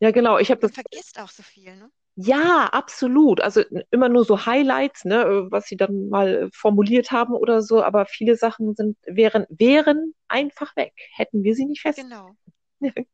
Ja, 0.00 0.10
genau. 0.10 0.38
Ich 0.38 0.50
habe 0.50 0.60
das 0.60 0.72
vergisst 0.72 1.18
auch 1.20 1.28
so 1.28 1.42
viel, 1.42 1.74
ne? 1.76 1.90
Ja, 2.20 2.68
absolut. 2.72 3.40
Also 3.40 3.62
immer 3.90 4.08
nur 4.08 4.24
so 4.24 4.44
Highlights, 4.44 5.04
ne, 5.04 5.22
äh, 5.22 5.50
was 5.52 5.66
sie 5.66 5.76
dann 5.76 6.08
mal 6.08 6.34
äh, 6.34 6.48
formuliert 6.52 7.12
haben 7.12 7.32
oder 7.32 7.62
so, 7.62 7.82
aber 7.82 8.06
viele 8.06 8.34
Sachen 8.34 8.74
sind, 8.74 8.96
wären, 9.06 9.46
wären 9.50 10.14
einfach 10.26 10.74
weg, 10.74 10.94
hätten 11.14 11.44
wir 11.44 11.54
sie 11.54 11.66
nicht 11.66 11.82
fest. 11.82 11.98
Genau. 11.98 12.36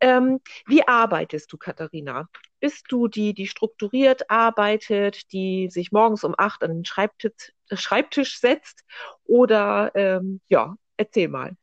Ähm, 0.00 0.40
wie 0.66 0.86
arbeitest 0.88 1.52
du, 1.52 1.58
Katharina? 1.58 2.28
Bist 2.58 2.86
du 2.88 3.06
die, 3.06 3.34
die 3.34 3.46
strukturiert 3.46 4.30
arbeitet, 4.30 5.30
die 5.32 5.68
sich 5.70 5.92
morgens 5.92 6.24
um 6.24 6.34
acht 6.36 6.62
an 6.62 6.70
den 6.70 6.84
Schreibtisch, 6.84 7.52
Schreibtisch 7.72 8.38
setzt? 8.40 8.84
Oder 9.24 9.92
ähm, 9.94 10.40
ja, 10.48 10.74
erzähl 10.96 11.28
mal. 11.28 11.54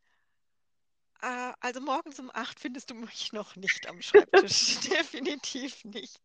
Äh, 1.20 1.52
also 1.60 1.80
morgens 1.80 2.18
um 2.18 2.30
acht 2.32 2.60
findest 2.60 2.90
du 2.90 2.94
mich 2.94 3.32
noch 3.32 3.56
nicht 3.56 3.86
am 3.86 4.02
Schreibtisch. 4.02 4.78
Definitiv 4.90 5.84
nicht. 5.84 6.20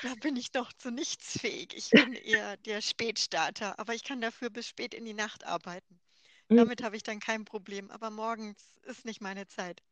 Da 0.00 0.14
bin 0.16 0.36
ich 0.36 0.52
noch 0.54 0.72
zu 0.72 0.90
nichts 0.90 1.38
fähig. 1.40 1.74
Ich 1.76 1.94
bin 1.94 2.14
eher 2.14 2.56
der 2.58 2.80
Spätstarter, 2.82 3.78
aber 3.78 3.94
ich 3.94 4.04
kann 4.04 4.20
dafür 4.20 4.50
bis 4.50 4.68
spät 4.68 4.94
in 4.94 5.04
die 5.04 5.14
Nacht 5.14 5.44
arbeiten. 5.44 6.00
Hm, 6.50 6.66
Damit 6.66 6.82
habe 6.82 6.96
ich 6.96 7.02
dann 7.04 7.20
kein 7.20 7.44
Problem, 7.44 7.90
aber 7.90 8.10
morgens 8.10 8.76
ist 8.84 9.04
nicht 9.04 9.20
meine 9.20 9.46
Zeit. 9.48 9.82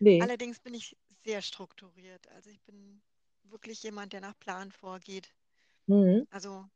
nee. 0.00 0.28
Allerdings 0.28 0.60
bin 0.60 0.74
ich 0.74 0.96
sehr 1.24 1.42
strukturiert. 1.42 2.28
Also 2.30 2.50
ich 2.50 2.62
bin 2.62 3.02
wirklich 3.44 3.82
jemand, 3.82 4.12
der 4.14 4.20
nach 4.22 4.38
Plan 4.38 4.72
vorgeht. 4.72 5.34
Mhm. 5.88 6.24
Also 6.30 6.68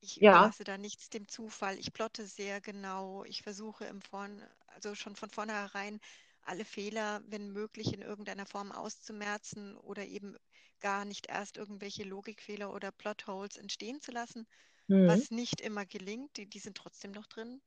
ich 0.00 0.20
Ja. 0.20 0.22
überlasse 0.22 0.64
da 0.64 0.78
nichts 0.78 1.10
dem 1.10 1.28
Zufall. 1.28 1.78
Ich 1.78 1.92
plotte 1.92 2.26
sehr 2.26 2.60
genau. 2.60 3.24
Ich 3.24 3.42
versuche 3.42 3.84
im 3.86 4.00
Vorn, 4.02 4.42
also 4.68 4.94
schon 4.94 5.16
von 5.16 5.30
vornherein 5.30 6.00
alle 6.42 6.64
Fehler, 6.64 7.22
wenn 7.26 7.50
möglich, 7.52 7.92
in 7.92 8.02
irgendeiner 8.02 8.46
Form 8.46 8.72
auszumerzen 8.72 9.76
oder 9.76 10.04
eben 10.06 10.36
gar 10.80 11.04
nicht 11.04 11.26
erst 11.28 11.56
irgendwelche 11.56 12.04
Logikfehler 12.04 12.72
oder 12.72 12.92
Plotholes 12.92 13.56
entstehen 13.56 14.00
zu 14.00 14.12
lassen, 14.12 14.46
Mhm. 14.88 15.26
was 15.26 15.30
nicht 15.30 15.60
immer 15.60 15.86
gelingt. 15.86 16.36
Die, 16.38 16.48
die 16.48 16.60
sind 16.60 16.76
trotzdem 16.78 17.12
noch 17.12 17.26
drin, 17.26 17.62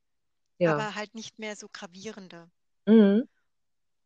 Ja. 0.60 0.86
aber 0.86 0.96
halt 0.96 1.16
nicht 1.16 1.40
mehr 1.40 1.56
so 1.58 1.70
gravierende. 1.72 2.52
Mhm. 2.88 3.24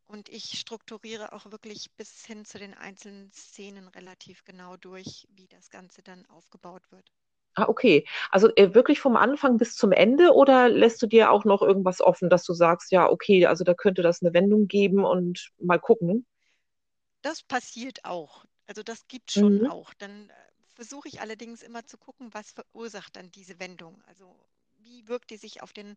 Und 0.07 0.29
ich 0.29 0.57
strukturiere 0.57 1.33
auch 1.33 1.51
wirklich 1.51 1.91
bis 1.97 2.25
hin 2.25 2.45
zu 2.45 2.57
den 2.57 2.73
einzelnen 2.73 3.33
Szenen 3.33 3.89
relativ 3.89 4.45
genau 4.45 4.77
durch, 4.77 5.27
wie 5.29 5.49
das 5.49 5.69
Ganze 5.69 6.01
dann 6.01 6.25
aufgebaut 6.27 6.89
wird. 6.89 7.11
Ah, 7.55 7.65
okay. 7.67 8.05
Also 8.31 8.49
äh, 8.55 8.73
wirklich 8.73 8.99
vom 8.99 9.15
Anfang 9.15 9.57
bis 9.57 9.75
zum 9.75 9.91
Ende 9.91 10.31
oder 10.33 10.69
lässt 10.69 11.01
du 11.03 11.07
dir 11.07 11.31
auch 11.31 11.45
noch 11.45 11.61
irgendwas 11.61 12.01
offen, 12.01 12.29
dass 12.29 12.43
du 12.45 12.53
sagst, 12.53 12.91
ja, 12.91 13.09
okay, 13.09 13.45
also 13.45 13.63
da 13.63 13.73
könnte 13.75 14.01
das 14.01 14.21
eine 14.23 14.33
Wendung 14.33 14.67
geben 14.67 15.05
und 15.05 15.49
mal 15.59 15.79
gucken. 15.79 16.25
Das 17.23 17.41
passiert 17.41 18.05
auch. 18.05 18.45
Also 18.67 18.83
das 18.83 19.07
gibt 19.07 19.31
schon 19.31 19.57
Mhm. 19.57 19.67
auch. 19.67 19.93
Dann 19.95 20.29
äh, 20.29 20.33
versuche 20.75 21.07
ich 21.07 21.21
allerdings 21.21 21.63
immer 21.63 21.85
zu 21.85 21.97
gucken, 21.97 22.33
was 22.33 22.51
verursacht 22.51 23.15
dann 23.15 23.31
diese 23.31 23.59
Wendung. 23.59 24.01
Also 24.03 24.45
wie 24.77 25.07
wirkt 25.07 25.29
die 25.31 25.37
sich 25.37 25.61
auf 25.63 25.73
den 25.73 25.95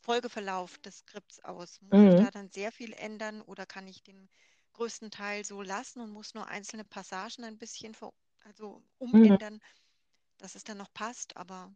Folgeverlauf 0.00 0.78
des 0.78 0.98
Skripts 0.98 1.40
aus? 1.44 1.80
Muss 1.80 2.02
ich 2.04 2.14
Mhm. 2.14 2.16
da 2.16 2.30
dann 2.30 2.50
sehr 2.50 2.72
viel 2.72 2.92
ändern 2.92 3.40
oder 3.42 3.66
kann 3.66 3.86
ich 3.86 4.02
den 4.02 4.28
größten 4.74 5.10
Teil 5.10 5.44
so 5.44 5.62
lassen 5.62 6.00
und 6.00 6.10
muss 6.10 6.34
nur 6.34 6.46
einzelne 6.48 6.84
Passagen 6.84 7.44
ein 7.44 7.58
bisschen 7.58 7.94
ver 7.94 8.12
also 8.44 8.82
Mhm. 9.12 9.38
Dass 10.38 10.54
es 10.56 10.64
dann 10.64 10.78
noch 10.78 10.92
passt? 10.94 11.36
Aber 11.36 11.74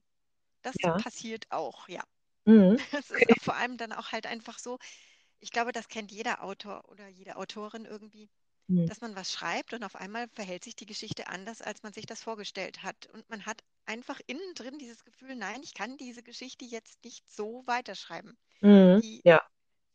das 0.62 0.76
Ja. 0.82 0.98
passiert 0.98 1.46
auch, 1.50 1.88
ja. 1.88 2.04
Mhm. 2.46 2.78
Es 3.04 3.10
ist 3.10 3.44
vor 3.44 3.54
allem 3.56 3.76
dann 3.78 3.92
auch 3.92 4.12
halt 4.12 4.26
einfach 4.26 4.58
so, 4.58 4.78
ich 5.40 5.50
glaube, 5.52 5.72
das 5.72 5.88
kennt 5.88 6.12
jeder 6.12 6.42
Autor 6.44 6.88
oder 6.88 7.08
jede 7.08 7.36
Autorin 7.36 7.84
irgendwie 7.86 8.30
Mhm. 8.68 8.88
dass 8.88 9.00
man 9.02 9.16
was 9.16 9.32
schreibt 9.32 9.74
und 9.74 9.84
auf 9.84 9.96
einmal 9.96 10.28
verhält 10.34 10.64
sich 10.64 10.76
die 10.76 10.86
Geschichte 10.86 11.28
anders, 11.28 11.62
als 11.62 11.82
man 11.84 11.92
sich 11.94 12.06
das 12.06 12.22
vorgestellt 12.22 12.82
hat. 12.84 13.06
Und 13.14 13.28
man 13.30 13.46
hat 13.46 13.62
einfach 13.86 14.20
innen 14.26 14.54
drin 14.56 14.78
dieses 14.78 15.04
Gefühl, 15.04 15.36
nein, 15.36 15.62
ich 15.62 15.74
kann 15.74 15.96
diese 15.98 16.22
Geschichte 16.22 16.64
jetzt 16.66 17.04
nicht 17.04 17.30
so 17.30 17.64
weiterschreiben. 17.66 18.36
Mhm. 18.62 19.02
Die 19.02 19.24
Ja. 19.24 19.40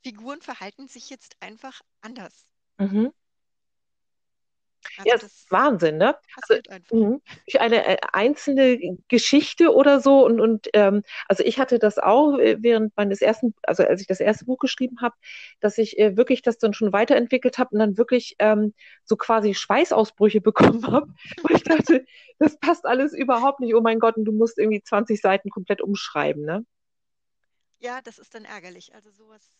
Figuren 0.03 0.41
verhalten 0.41 0.87
sich 0.87 1.09
jetzt 1.09 1.35
einfach 1.41 1.81
anders. 2.01 2.47
Mhm. 2.79 3.11
Ja, 5.05 5.13
Also 5.13 5.25
ist 5.27 5.45
das 5.45 5.51
Wahnsinn, 5.51 5.97
ne? 5.97 6.15
Also 6.41 6.55
passiert 6.55 6.69
einfach. 6.69 6.97
mhm. 6.97 7.21
eine 7.59 7.85
äh, 7.85 7.97
einzelne 8.13 8.77
Geschichte 9.07 9.73
oder 9.73 9.99
so 9.99 10.25
und 10.25 10.39
und 10.41 10.67
ähm, 10.73 11.03
also 11.27 11.43
ich 11.43 11.59
hatte 11.59 11.79
das 11.79 11.99
auch 11.99 12.37
äh, 12.37 12.57
während 12.61 12.95
meines 12.97 13.21
ersten, 13.21 13.53
also 13.63 13.83
als 13.83 14.01
ich 14.01 14.07
das 14.07 14.19
erste 14.19 14.45
Buch 14.45 14.59
geschrieben 14.59 14.97
habe, 15.01 15.15
dass 15.59 15.77
ich 15.77 15.97
äh, 15.99 16.17
wirklich 16.17 16.41
das 16.41 16.57
dann 16.57 16.73
schon 16.73 16.93
weiterentwickelt 16.93 17.57
habe 17.57 17.71
und 17.73 17.79
dann 17.79 17.97
wirklich 17.97 18.35
ähm, 18.39 18.73
so 19.05 19.15
quasi 19.17 19.53
Schweißausbrüche 19.53 20.41
bekommen 20.81 20.85
habe, 20.87 21.07
wo 21.43 21.53
ich 21.55 21.63
dachte, 21.63 22.05
das 22.39 22.57
passt 22.59 22.85
alles 22.85 23.13
überhaupt 23.13 23.59
nicht. 23.59 23.75
Oh 23.75 23.81
mein 23.81 23.99
Gott, 23.99 24.17
und 24.17 24.25
du 24.25 24.31
musst 24.31 24.57
irgendwie 24.57 24.81
20 24.83 25.21
Seiten 25.21 25.49
komplett 25.49 25.81
umschreiben, 25.81 26.43
ne? 26.45 26.65
Ja, 27.79 28.01
das 28.01 28.17
ist 28.17 28.33
dann 28.33 28.45
ärgerlich. 28.45 28.95
Also 28.95 29.11
sowas 29.11 29.57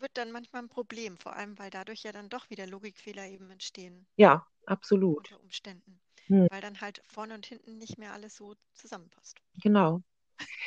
wird 0.00 0.16
dann 0.16 0.32
manchmal 0.32 0.62
ein 0.62 0.68
Problem, 0.68 1.16
vor 1.18 1.34
allem 1.36 1.58
weil 1.58 1.70
dadurch 1.70 2.02
ja 2.02 2.12
dann 2.12 2.28
doch 2.28 2.50
wieder 2.50 2.66
Logikfehler 2.66 3.26
eben 3.28 3.50
entstehen 3.50 4.06
Ja, 4.16 4.46
absolut. 4.66 5.26
unter 5.26 5.38
Umständen, 5.40 6.00
Hm, 6.28 6.46
weil 6.48 6.60
dann 6.60 6.80
halt 6.80 7.02
vorne 7.06 7.34
und 7.34 7.46
hinten 7.46 7.78
nicht 7.78 7.96
mehr 7.98 8.12
alles 8.12 8.34
so 8.36 8.56
zusammenpasst. 8.74 9.40
genau. 9.62 10.02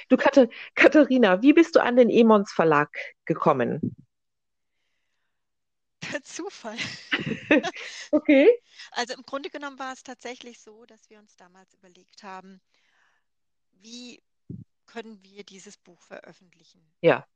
Du, 0.09 0.17
Katha 0.17 0.47
Katharina, 0.75 1.41
wie 1.41 1.53
bist 1.53 1.75
du 1.75 1.81
an 1.83 1.97
den 1.97 2.09
Emons 2.09 2.51
Verlag 2.53 2.89
gekommen? 3.25 3.95
Per 6.01 6.21
Zufall. 6.23 6.77
Okay. 8.13 8.47
Also 8.91 9.13
im 9.13 9.23
Grunde 9.23 9.49
genommen 9.49 9.77
war 9.77 9.91
es 9.91 10.03
tatsächlich 10.03 10.61
so, 10.61 10.85
dass 10.85 11.09
wir 11.09 11.19
uns 11.19 11.35
damals 11.35 11.73
überlegt 11.73 12.23
haben, 12.23 12.61
wie 13.81 14.23
können 14.85 15.23
wir 15.23 15.43
dieses 15.43 15.77
Buch 15.77 16.01
veröffentlichen? 16.01 16.81
Ja. 17.01 17.27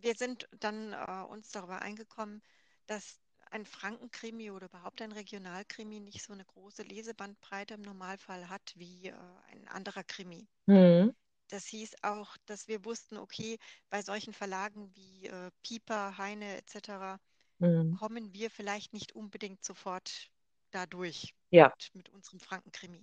Wir 0.00 0.14
sind 0.16 0.48
dann 0.58 0.92
äh, 0.92 1.24
uns 1.28 1.50
darüber 1.50 1.82
eingekommen, 1.82 2.42
dass 2.86 3.20
ein 3.50 3.66
Frankenkrimi 3.66 4.50
oder 4.50 4.66
überhaupt 4.66 5.02
ein 5.02 5.12
Regionalkrimi 5.12 6.00
nicht 6.00 6.22
so 6.22 6.32
eine 6.32 6.44
große 6.44 6.82
Lesebandbreite 6.82 7.74
im 7.74 7.82
Normalfall 7.82 8.48
hat 8.48 8.72
wie 8.76 9.08
äh, 9.08 9.14
ein 9.50 9.68
anderer 9.68 10.04
Krimi. 10.04 10.48
Hm, 10.68 11.10
Das 11.48 11.66
hieß 11.66 11.96
auch, 12.02 12.36
dass 12.46 12.66
wir 12.68 12.84
wussten, 12.84 13.18
okay, 13.18 13.58
bei 13.90 14.00
solchen 14.02 14.32
Verlagen 14.32 14.94
wie 14.94 15.26
äh, 15.26 15.50
Piper, 15.62 16.16
Heine 16.16 16.56
etc. 16.56 17.20
hm. 17.60 17.98
kommen 17.98 18.32
wir 18.32 18.50
vielleicht 18.50 18.92
nicht 18.94 19.14
unbedingt 19.14 19.64
sofort 19.64 20.30
dadurch 20.70 21.34
Ja. 21.50 21.72
mit, 21.74 21.90
mit 21.94 22.08
unserem 22.10 22.40
Frankenkrimi. 22.40 23.02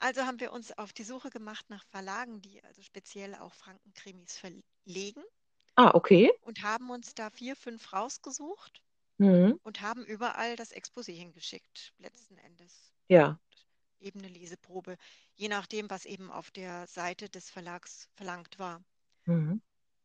Also 0.00 0.22
haben 0.22 0.40
wir 0.40 0.52
uns 0.52 0.72
auf 0.78 0.92
die 0.92 1.04
Suche 1.04 1.30
gemacht 1.30 1.70
nach 1.70 1.84
Verlagen, 1.86 2.42
die 2.42 2.62
also 2.64 2.82
speziell 2.82 3.34
auch 3.36 3.54
Frankenkrimis 3.54 4.38
verlegen 4.38 5.22
Ah, 5.76 5.90
okay. 5.94 6.30
und 6.40 6.62
haben 6.62 6.90
uns 6.90 7.14
da 7.14 7.30
vier, 7.30 7.56
fünf 7.56 7.92
rausgesucht 7.94 8.82
Hm, 9.20 9.52
und 9.62 9.80
haben 9.82 10.04
überall 10.06 10.56
das 10.56 10.72
Exposé 10.72 11.12
hingeschickt, 11.14 11.94
letzten 11.98 12.38
Endes. 12.38 12.92
ja. 13.08 13.38
Eben 14.00 14.18
eine 14.18 14.28
Leseprobe, 14.28 14.98
je 15.34 15.48
nachdem, 15.48 15.88
was 15.88 16.04
eben 16.04 16.30
auf 16.30 16.50
der 16.50 16.86
Seite 16.86 17.30
des 17.30 17.48
Verlags 17.48 18.10
verlangt 18.12 18.58
war. 18.58 18.84
Hm, 19.26 19.56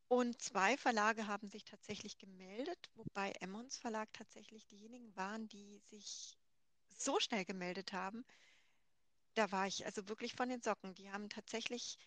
Und 0.09 0.41
zwei 0.41 0.75
Verlage 0.77 1.27
haben 1.27 1.47
sich 1.47 1.63
tatsächlich 1.63 2.17
gemeldet, 2.17 2.89
wobei 2.95 3.31
Emmons 3.39 3.77
Verlag 3.77 4.12
tatsächlich 4.13 4.67
diejenigen 4.67 5.15
waren, 5.15 5.47
die 5.47 5.79
sich 5.79 6.38
so 6.89 7.19
schnell 7.21 7.45
gemeldet 7.45 7.93
haben. 7.93 8.25
Da 9.36 9.53
war 9.53 9.67
ich 9.67 9.86
also 9.86 10.09
wirklich 10.09 10.33
von 10.33 10.50
den 10.50 10.62
Socken. 10.62 10.93
Die 10.93 11.09
haben 11.09 11.29
tatsächlich 11.29 11.97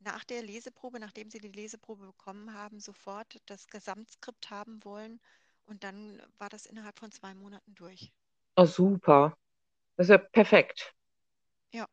nach 0.00 0.24
der 0.24 0.42
Leseprobe, 0.42 1.00
nachdem 1.00 1.30
sie 1.30 1.40
die 1.40 1.48
Leseprobe 1.52 2.06
bekommen 2.06 2.54
haben, 2.54 2.80
sofort 2.80 3.40
das 3.46 3.66
Gesamtskript 3.68 4.50
haben 4.50 4.84
wollen. 4.84 5.20
Und 5.66 5.84
dann 5.84 6.22
war 6.38 6.48
das 6.50 6.66
innerhalb 6.66 6.98
von 6.98 7.12
zwei 7.12 7.34
Monaten 7.34 7.74
durch. 7.74 8.12
Oh, 8.56 8.64
super. 8.66 9.36
Das 9.96 10.06
ist 10.06 10.10
ja 10.10 10.18
perfekt. 10.18 10.94
Ja, 11.72 11.88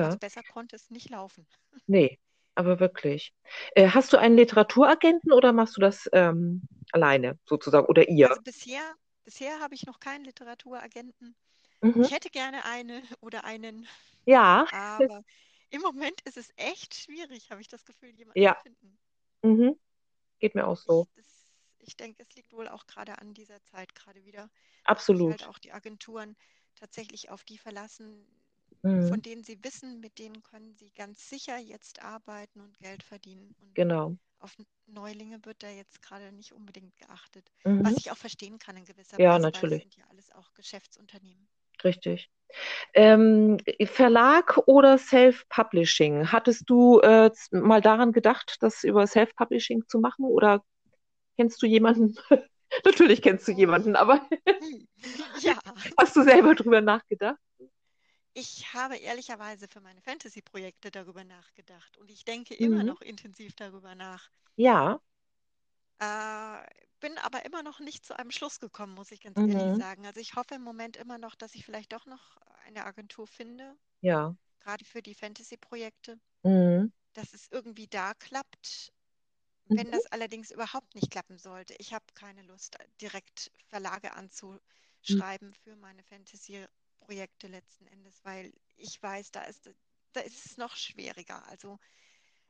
also 0.00 0.16
Ja. 0.16 0.18
besser 0.18 0.42
konnte 0.44 0.76
es 0.76 0.90
nicht 0.90 1.10
laufen. 1.10 1.46
Nee, 1.86 2.18
aber 2.54 2.80
wirklich. 2.80 3.34
Äh, 3.74 3.88
hast 3.88 4.12
du 4.12 4.16
einen 4.18 4.36
Literaturagenten 4.36 5.32
oder 5.32 5.52
machst 5.52 5.76
du 5.76 5.80
das 5.80 6.08
ähm, 6.12 6.62
alleine 6.92 7.38
sozusagen 7.46 7.86
oder 7.86 8.08
ihr? 8.08 8.30
Also 8.30 8.40
bisher, 8.40 8.94
bisher 9.24 9.60
habe 9.60 9.74
ich 9.74 9.86
noch 9.86 10.00
keinen 10.00 10.24
Literaturagenten. 10.24 11.36
Mhm. 11.82 12.02
Ich 12.02 12.12
hätte 12.12 12.30
gerne 12.30 12.64
eine 12.66 13.02
oder 13.20 13.44
einen, 13.44 13.86
Ja. 14.26 14.66
aber 14.70 15.24
im 15.74 15.82
Moment 15.82 16.20
ist 16.22 16.36
es 16.36 16.50
echt 16.56 16.94
schwierig, 16.94 17.50
habe 17.50 17.60
ich 17.60 17.68
das 17.68 17.84
Gefühl, 17.84 18.10
jemanden 18.10 18.38
zu 18.40 18.44
Ja. 18.44 18.56
finden. 18.62 18.98
Mhm. 19.42 19.78
Geht 20.38 20.54
mir 20.54 20.66
auch 20.66 20.76
so. 20.76 21.08
Ich, 21.16 21.24
das, 21.24 21.26
ich 21.80 21.96
denke, 21.96 22.22
es 22.22 22.34
liegt 22.36 22.52
wohl 22.52 22.68
auch 22.68 22.86
gerade 22.86 23.18
an 23.18 23.34
dieser 23.34 23.62
Zeit 23.64 23.94
gerade 23.94 24.24
wieder, 24.24 24.42
halt 24.42 24.50
Absolut. 24.84 25.42
auch 25.48 25.58
die 25.58 25.72
Agenturen 25.72 26.36
tatsächlich 26.76 27.30
auf 27.30 27.44
die 27.44 27.58
verlassen, 27.58 28.26
Mhm. 28.82 29.08
von 29.08 29.22
denen 29.22 29.42
sie 29.42 29.58
wissen, 29.64 29.98
mit 30.00 30.18
denen 30.18 30.42
können 30.42 30.74
sie 30.74 30.90
ganz 30.92 31.28
sicher 31.28 31.58
jetzt 31.58 32.02
arbeiten 32.02 32.60
und 32.60 32.78
Geld 32.78 33.02
verdienen. 33.02 33.54
Und 33.60 33.74
Genau. 33.74 34.16
auf 34.40 34.54
Neulinge 34.86 35.44
wird 35.44 35.62
da 35.62 35.70
jetzt 35.70 36.02
gerade 36.02 36.30
nicht 36.32 36.52
unbedingt 36.52 36.96
geachtet, 36.98 37.50
Mhm. 37.64 37.84
was 37.84 37.96
ich 37.96 38.10
auch 38.10 38.16
verstehen 38.18 38.58
kann 38.58 38.76
in 38.76 38.84
gewisser 38.84 39.18
Ja, 39.18 39.30
Weise, 39.34 39.40
das 39.40 39.52
natürlich. 39.52 39.82
sind 39.82 39.96
ja 39.96 40.06
alles 40.08 40.30
auch 40.32 40.52
Geschäftsunternehmen. 40.54 41.48
Richtig. 41.82 42.30
Ähm, 42.94 43.58
Verlag 43.84 44.58
oder 44.66 44.98
Self-Publishing? 44.98 46.32
Hattest 46.32 46.64
du 46.70 47.00
äh, 47.00 47.30
mal 47.52 47.80
daran 47.80 48.12
gedacht, 48.12 48.56
das 48.60 48.84
über 48.84 49.06
Self-Publishing 49.06 49.84
zu 49.88 50.00
machen 50.00 50.24
oder 50.24 50.62
kennst 51.36 51.62
du 51.62 51.66
jemanden? 51.66 52.16
Natürlich 52.84 53.22
kennst 53.22 53.48
du 53.48 53.52
jemanden, 53.52 53.96
aber. 53.96 54.22
Ja, 55.42 55.58
hast 55.98 56.16
du 56.16 56.22
selber 56.22 56.54
drüber 56.54 56.80
nachgedacht? 56.80 57.38
ich 58.32 58.72
habe 58.72 58.96
ehrlicherweise 58.96 59.66
für 59.66 59.80
meine 59.80 60.00
Fantasy-Projekte 60.00 60.92
darüber 60.92 61.24
nachgedacht 61.24 61.96
und 61.98 62.10
ich 62.12 62.24
denke 62.24 62.54
immer 62.54 62.84
Mhm. 62.84 62.84
noch 62.84 63.00
intensiv 63.00 63.54
darüber 63.56 63.96
nach. 63.96 64.30
Ja. 64.56 65.00
Äh, 65.98 66.62
bin 67.04 67.18
aber 67.18 67.44
immer 67.44 67.62
noch 67.62 67.80
nicht 67.80 68.06
zu 68.06 68.18
einem 68.18 68.30
Schluss 68.30 68.60
gekommen, 68.60 68.94
muss 68.94 69.10
ich 69.12 69.20
ganz 69.20 69.42
ehrlich 69.44 69.74
Mhm. 69.74 69.76
sagen. 69.76 70.06
Also 70.06 70.20
ich 70.20 70.36
hoffe 70.36 70.54
im 70.54 70.62
Moment 70.62 70.96
immer 70.96 71.18
noch, 71.18 71.34
dass 71.34 71.54
ich 71.54 71.62
vielleicht 71.66 71.92
doch 71.92 72.06
noch 72.06 72.38
eine 72.64 72.86
Agentur 72.86 73.26
finde, 73.26 73.76
Ja. 74.02 74.36
gerade 74.60 74.84
für 74.84 75.02
die 75.02 75.14
Fantasy-Projekte, 75.14 76.20
Mhm. 76.44 76.90
dass 77.14 77.34
es 77.34 77.48
irgendwie 77.50 77.88
da 77.88 78.14
klappt. 78.14 78.92
Wenn 79.74 79.90
Mhm. 79.90 79.92
das 79.92 80.06
allerdings 80.06 80.50
überhaupt 80.50 80.94
nicht 80.94 81.10
klappen 81.10 81.38
sollte, 81.38 81.74
ich 81.78 81.94
habe 81.94 82.06
keine 82.14 82.42
Lust, 82.42 82.78
direkt 83.00 83.52
Verlage 83.68 84.14
anzuschreiben 84.14 85.54
für 85.54 85.76
meine 85.76 86.04
Fantasy-Projekte 86.04 87.48
letzten 87.48 87.86
Endes, 87.86 88.24
weil 88.24 88.52
ich 88.76 89.02
weiß, 89.02 89.32
da 89.32 89.42
ist, 89.44 89.70
da 90.12 90.20
ist 90.20 90.46
es 90.46 90.56
noch 90.58 90.76
schwieriger. 90.76 91.46
Also 91.48 91.78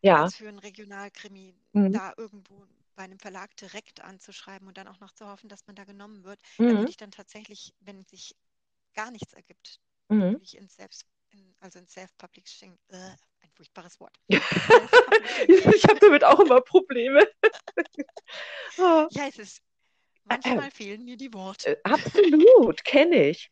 Ja. 0.02 0.30
als 0.30 0.36
für 0.36 0.48
einen 0.48 0.60
Regionalkrimi, 0.60 1.54
Mhm. 1.74 1.98
da 1.98 2.12
irgendwo 2.16 2.66
bei 2.94 3.04
einem 3.04 3.18
Verlag 3.18 3.56
direkt 3.56 4.00
anzuschreiben 4.02 4.68
und 4.68 4.76
dann 4.78 4.88
auch 4.88 5.00
noch 5.00 5.12
zu 5.12 5.26
hoffen, 5.26 5.48
dass 5.48 5.66
man 5.66 5.76
da 5.76 5.84
genommen 5.84 6.24
wird. 6.24 6.40
Mhm. 6.58 6.68
würde 6.78 6.90
ich 6.90 6.96
dann 6.96 7.10
tatsächlich, 7.10 7.74
wenn 7.80 8.02
sich 8.04 8.36
gar 8.94 9.10
nichts 9.10 9.32
ergibt, 9.32 9.80
Mhm. 10.10 10.40
ich 10.42 10.56
in 10.56 10.68
Selbst, 10.68 11.04
in, 11.30 11.54
also 11.60 11.78
in 11.78 11.88
Self-Publishing, 11.88 12.78
äh, 12.88 12.96
ein 12.96 13.50
furchtbares 13.54 14.00
Wort. 14.00 14.16
Ich 15.74 15.84
habe 15.84 15.98
damit 16.00 16.24
auch 16.24 16.40
immer 16.40 16.60
Probleme. 16.60 17.26
Oh, 18.78 19.08
Ja, 19.10 19.26
es 19.28 19.38
ist, 19.38 19.62
manchmal 20.24 20.70
fehlen 20.70 21.04
mir 21.04 21.16
die 21.16 21.32
Worte. 21.32 21.70
äh, 21.70 21.76
absolut, 21.82 22.84
kenne 22.84 23.28
ich. 23.30 23.50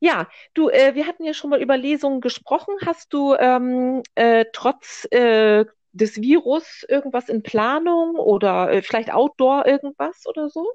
Ja, 0.00 0.28
du, 0.54 0.68
äh, 0.70 0.94
wir 0.94 1.06
hatten 1.06 1.24
ja 1.24 1.34
schon 1.34 1.50
mal 1.50 1.62
über 1.62 1.76
Lesungen 1.76 2.20
gesprochen. 2.20 2.74
Hast 2.86 3.12
du 3.12 3.34
ähm, 3.36 4.02
äh, 4.14 4.46
trotz 4.52 5.06
äh, 5.10 5.64
des 5.92 6.20
Virus 6.20 6.84
irgendwas 6.88 7.28
in 7.28 7.42
Planung 7.42 8.16
oder 8.16 8.70
äh, 8.72 8.82
vielleicht 8.82 9.12
Outdoor 9.12 9.66
irgendwas 9.66 10.26
oder 10.26 10.48
so? 10.50 10.66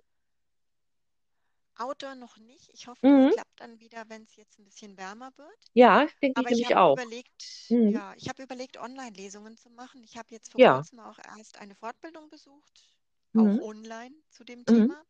Outdoor 1.78 2.16
noch 2.16 2.36
nicht. 2.38 2.70
Ich 2.74 2.88
hoffe, 2.88 3.04
Mhm. 3.04 3.30
das 3.30 3.30
klappt 3.30 3.62
dann 3.62 3.80
wieder, 3.80 4.10
wenn 4.10 4.24
es 4.24 4.36
jetzt 4.36 4.60
ein 4.60 4.66
bisschen 4.66 4.98
wärmer 4.98 5.32
wird. 5.38 5.72
Ja, 5.74 6.08
denke 6.22 6.44
ich 6.48 6.52
nämlich 6.52 6.66
habe 6.66 6.78
auch. 6.78 7.00
überlegt, 7.06 7.46
Mhm. 7.70 8.02
ja, 8.02 8.14
ich 8.16 8.28
habe 8.30 8.44
überlegt, 8.44 8.78
Online-Lesungen 8.78 9.58
zu 9.58 9.70
machen. 9.70 10.04
Ich 10.04 10.18
habe 10.18 10.34
jetzt 10.34 10.52
vor 10.52 10.62
Ja. 10.62 10.86
kurzem 10.86 11.00
auch 11.00 11.20
erst 11.20 11.58
eine 11.60 11.76
Fortbildung 11.76 12.30
besucht, 12.30 12.94
auch 13.36 13.58
Mhm. 13.58 13.60
online 13.60 14.16
zu 14.30 14.44
dem 14.44 14.66
Mhm. 14.70 14.96
Thema 14.96 15.04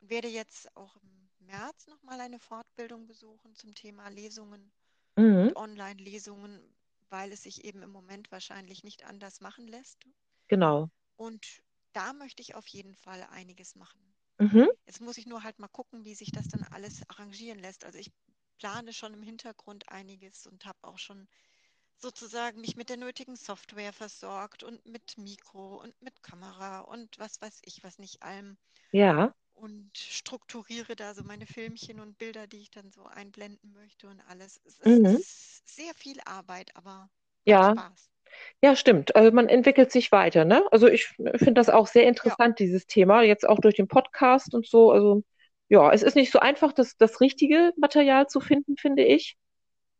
und 0.00 0.10
werde 0.10 0.28
jetzt 0.28 0.74
auch 0.76 0.96
im 0.96 1.30
März 1.40 1.86
nochmal 1.88 2.20
eine 2.20 2.38
Fortbildung 2.40 3.06
besuchen 3.06 3.54
zum 3.54 3.74
Thema 3.74 4.08
Lesungen 4.08 4.72
Mhm. 5.18 5.54
Online-Lesungen, 5.54 6.74
weil 7.12 7.32
es 7.32 7.44
sich 7.44 7.64
eben 7.64 7.82
im 7.84 7.92
Moment 7.92 8.32
wahrscheinlich 8.32 8.82
nicht 8.84 9.04
anders 9.04 9.40
machen 9.40 9.68
lässt. 9.68 10.08
Genau. 10.48 10.90
Und 11.16 11.62
da 11.94 12.12
möchte 12.12 12.42
ich 12.42 12.54
auf 12.54 12.66
jeden 12.66 12.94
Fall 12.94 13.22
einiges 13.22 13.76
machen. 13.76 14.14
Mhm. 14.40 14.72
Jetzt 14.86 15.00
muss 15.00 15.18
ich 15.18 15.26
nur 15.26 15.42
halt 15.44 15.58
mal 15.58 15.68
gucken, 15.68 16.04
wie 16.04 16.14
sich 16.14 16.32
das 16.32 16.48
dann 16.48 16.64
alles 16.64 17.02
arrangieren 17.08 17.58
lässt. 17.60 17.84
Also 17.84 17.98
ich 17.98 18.12
plane 18.58 18.92
schon 18.94 19.14
im 19.14 19.22
Hintergrund 19.22 19.88
einiges 19.90 20.46
und 20.46 20.64
habe 20.66 20.78
auch 20.82 20.98
schon 20.98 21.28
sozusagen 21.98 22.60
mich 22.60 22.76
mit 22.76 22.90
der 22.90 22.98
nötigen 22.98 23.36
Software 23.36 23.92
versorgt 23.92 24.62
und 24.64 24.84
mit 24.86 25.18
Mikro 25.18 25.80
und 25.82 26.00
mit 26.02 26.22
Kamera 26.22 26.80
und 26.80 27.18
was 27.18 27.40
weiß 27.40 27.60
ich, 27.64 27.84
was 27.84 27.98
nicht 27.98 28.22
allem 28.22 28.58
Ja. 28.92 29.34
Und 29.54 29.96
strukturiere 29.98 30.96
da 30.96 31.14
so 31.14 31.24
meine 31.24 31.46
Filmchen 31.46 32.00
und 32.00 32.18
Bilder, 32.18 32.46
die 32.46 32.60
ich 32.62 32.70
dann 32.70 32.90
so 32.92 33.04
einblenden 33.06 33.72
möchte 33.72 34.08
und 34.08 34.20
alles. 34.22 34.60
Es 34.64 34.78
ist, 34.80 34.98
Mhm. 34.98 35.22
ist 35.22 35.68
sehr 35.68 35.94
viel 35.94 36.20
Arbeit, 36.26 36.74
aber 36.76 37.10
Ja. 37.44 37.80
Spaß. 37.82 38.10
Ja, 38.62 38.76
stimmt. 38.76 39.16
Also 39.16 39.32
man 39.32 39.48
entwickelt 39.48 39.92
sich 39.92 40.12
weiter, 40.12 40.44
ne? 40.44 40.64
Also 40.72 40.88
ich 40.88 41.06
finde 41.08 41.54
das 41.54 41.70
auch 41.70 41.86
sehr 41.88 42.04
Ja, 42.22 42.36
interessant, 42.36 42.58
dieses 42.60 42.86
Thema, 42.86 43.22
jetzt 43.22 43.48
auch 43.48 43.60
durch 43.60 43.76
den 43.76 43.88
Podcast 43.88 44.54
und 44.54 44.66
so. 44.66 44.92
Also 44.92 45.22
ja, 45.68 45.92
es 45.92 46.02
ist 46.02 46.16
nicht 46.16 46.32
so 46.32 46.40
einfach, 46.40 46.72
das, 46.72 46.96
das 46.98 47.20
richtige 47.20 47.72
Material 47.78 48.28
zu 48.28 48.40
finden, 48.40 48.76
finde 48.78 49.04
ich, 49.04 49.36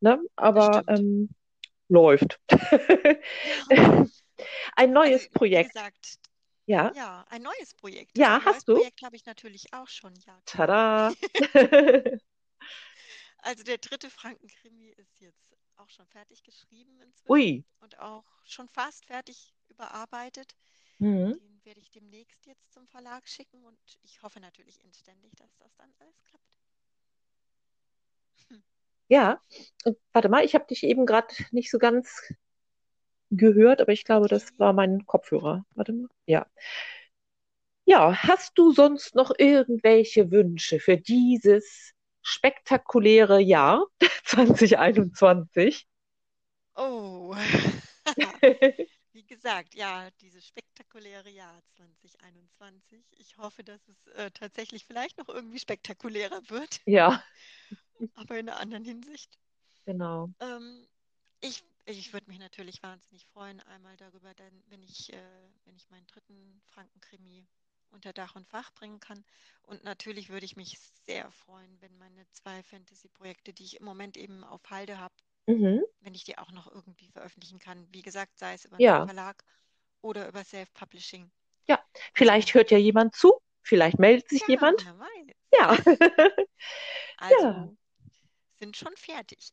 ne? 0.01 0.21
Aber 0.37 0.85
ähm, 0.89 1.31
läuft. 1.89 2.41
Ja, 3.43 3.63
Ein 4.77 4.93
also 5.03 5.11
neues 5.11 5.29
wie 5.31 5.31
Projekt. 5.31 5.57
gesagt, 5.57 6.19
Ja, 6.67 6.93
ja, 6.95 7.25
ein 7.31 7.43
neues 7.43 7.75
Projekt. 7.75 8.17
ja, 8.17 8.37
Ein 8.37 8.45
neues 8.45 8.47
hast 8.57 8.69
du? 8.69 8.75
Projekt 8.75 9.03
habe 9.03 9.17
ich 9.17 9.27
natürlich 9.27 9.73
auch 9.73 9.89
schon, 9.89 10.15
ja. 10.27 10.41
Tada. 10.47 11.13
Also 13.39 13.63
der 13.63 13.77
dritte 13.79 14.09
Frankenkrimi 14.09 14.89
ist 14.91 15.21
jetzt 15.21 15.57
auch 15.77 15.91
schon 15.91 16.07
fertig 16.07 16.43
geschrieben 16.45 16.99
inzwischen 17.01 17.33
Ui. 17.33 17.65
und 17.81 17.99
auch 17.99 18.25
schon 18.45 18.69
fast 18.69 19.05
fertig 19.07 19.53
überarbeitet. 19.69 20.55
Mhm. 21.01 21.39
Den 21.41 21.65
werde 21.65 21.81
ich 21.81 21.91
demnächst 21.91 22.47
jetzt 22.47 22.73
zum 22.73 22.87
Verlag 22.89 23.29
schicken 23.29 23.65
und 23.65 23.79
ich 24.03 24.23
hoffe 24.23 24.41
natürlich 24.41 24.81
inständig, 24.85 25.35
dass 25.37 25.57
das 25.59 25.75
dann 25.77 25.93
alles 25.99 26.23
klappt. 26.25 26.59
Hm. 28.51 28.59
Ja. 29.09 29.41
Und 29.85 29.99
warte 30.13 30.29
mal, 30.29 30.45
ich 30.45 30.55
habe 30.55 30.67
dich 30.67 30.83
eben 30.85 31.07
gerade 31.07 31.35
nicht 31.51 31.71
so 31.71 31.79
ganz 31.79 32.33
gehört, 33.37 33.81
aber 33.81 33.93
ich 33.93 34.05
glaube, 34.05 34.29
das 34.29 34.49
war 34.59 34.73
mein 34.73 35.07
Kopfhörer. 35.07 35.65
Warte 35.75 35.93
mal. 35.93 36.09
Ja. 36.27 36.47
Ja, 37.85 38.17
hast 38.25 38.59
du 38.59 38.73
sonst 38.73 39.15
noch 39.15 39.31
irgendwelche 39.39 40.31
Wünsche 40.33 40.81
für 40.81 40.97
dieses 40.97 41.93
spektakuläre 42.21 43.41
Jahr 43.41 43.87
2021? 44.25 45.87
Oh, 46.77 47.35
wie 49.13 49.25
gesagt, 49.25 49.75
ja, 49.75 50.11
dieses 50.21 50.47
spektakuläre 50.47 51.31
Jahr 51.31 51.63
2021. 51.77 53.05
Ich 53.19 53.37
hoffe, 53.39 53.65
dass 53.65 53.81
es 53.89 54.07
äh, 54.15 54.31
tatsächlich 54.33 54.85
vielleicht 54.87 55.19
noch 55.19 55.29
irgendwie 55.29 55.59
spektakulärer 55.61 56.43
wird, 56.51 56.81
Ja, 56.87 57.23
aber 58.15 58.39
in 58.39 58.49
einer 58.49 58.59
anderen 58.59 58.85
Hinsicht. 58.87 59.39
genau. 59.87 60.33
Ähm, 60.41 60.87
ich 61.41 61.65
ich 61.87 62.13
würde 62.13 62.29
mich 62.29 62.39
natürlich 62.39 62.83
wahnsinnig 62.83 63.27
freuen, 63.27 63.61
einmal 63.61 63.97
darüber, 63.97 64.35
dann, 64.35 64.63
wenn 64.69 64.83
ich, 64.83 65.13
äh, 65.13 65.51
wenn 65.65 65.77
ich 65.77 65.89
meinen 65.91 66.07
dritten 66.07 66.61
Frankenkrimi 66.67 67.47
unter 67.91 68.13
Dach 68.13 68.35
und 68.37 68.49
Fach 68.49 68.73
bringen 68.75 69.01
kann. 69.01 69.25
Und 69.63 69.85
natürlich 69.85 70.29
würde 70.31 70.47
ich 70.47 70.57
mich 70.57 70.79
sehr 71.05 71.31
freuen, 71.31 71.81
wenn 71.81 71.97
meine 71.99 72.27
zwei 72.31 72.63
Fantasy-Projekte, 72.63 73.53
die 73.53 73.65
ich 73.65 73.81
im 73.81 73.85
Moment 73.85 74.17
eben 74.17 74.45
auf 74.45 74.63
Halde 74.71 74.99
habe, 74.99 75.15
Mhm. 75.49 75.83
wenn 76.01 76.15
ich 76.15 76.25
die 76.25 76.39
auch 76.39 76.53
noch 76.53 76.71
irgendwie 76.71 77.09
veröffentlichen 77.09 77.59
kann. 77.59 77.87
Wie 77.93 78.03
gesagt, 78.03 78.39
sei 78.39 78.55
es 78.55 78.65
über 78.67 78.77
einen 78.79 78.85
Ja, 78.85 79.05
Verlag 79.05 79.45
oder 80.03 80.29
über 80.29 80.45
Self-Publishing. 80.45 81.31
ja. 81.69 81.79
Vielleicht 82.15 82.55
hört 82.55 82.71
ja 82.71 82.79
jemand 82.79 83.15
zu. 83.15 83.33
Vielleicht 83.63 83.99
meldet 83.99 84.29
sich 84.29 84.41
ja, 84.41 84.49
jemand. 84.49 84.85
Ja. 85.53 85.77
Ja, 87.29 87.69
Also, 87.69 87.77
sind 88.59 88.77
schon 88.77 88.95
fertig. 88.97 89.53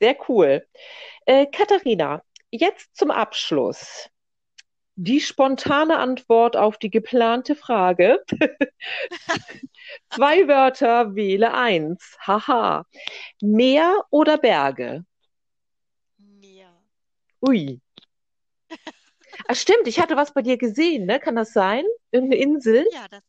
Sehr 0.00 0.16
cool. 0.28 0.66
Äh, 1.26 1.46
Katharina, 1.46 2.22
jetzt 2.50 2.96
zum 2.96 3.10
Abschluss. 3.10 4.08
Die 5.00 5.20
spontane 5.20 5.98
Antwort 5.98 6.56
auf 6.56 6.76
die 6.76 6.90
geplante 6.90 7.54
Frage. 7.54 8.20
Zwei 10.10 10.48
Wörter, 10.48 11.14
wähle 11.14 11.54
eins. 11.54 12.16
Haha. 12.26 12.84
Meer 13.40 14.04
oder 14.10 14.38
Berge? 14.38 15.04
Meer. 16.18 16.72
Ui. 17.46 17.80
Ah, 19.46 19.54
stimmt, 19.54 19.86
ich 19.86 20.00
hatte 20.00 20.16
was 20.16 20.34
bei 20.34 20.42
dir 20.42 20.56
gesehen, 20.58 21.06
ne? 21.06 21.20
Kann 21.20 21.36
das 21.36 21.52
sein? 21.52 21.84
Irgendeine 22.10 22.42
Insel? 22.42 22.86
Ja, 22.92 23.06
das, 23.08 23.22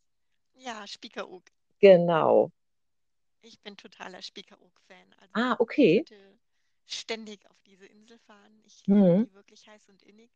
ja, 0.58 0.88
Spiekeroog. 0.88 1.44
Genau. 1.80 2.52
Ich 3.42 3.60
bin 3.62 3.78
totaler 3.78 4.22
Spiekeroog-Fan. 4.22 5.16
Also 5.20 5.32
Ah, 5.34 5.56
okay. 5.60 6.04
könnte 6.06 6.40
ständig 6.94 7.50
auf 7.50 7.62
diese 7.64 7.86
Insel 7.86 8.20
fahren. 8.20 8.62
Ich 8.66 8.84
Mhm. 8.88 8.96
liebe 8.96 9.28
die 9.30 9.34
wirklich 9.34 9.68
heiß 9.68 9.90
und 9.90 10.04
innig. 10.04 10.32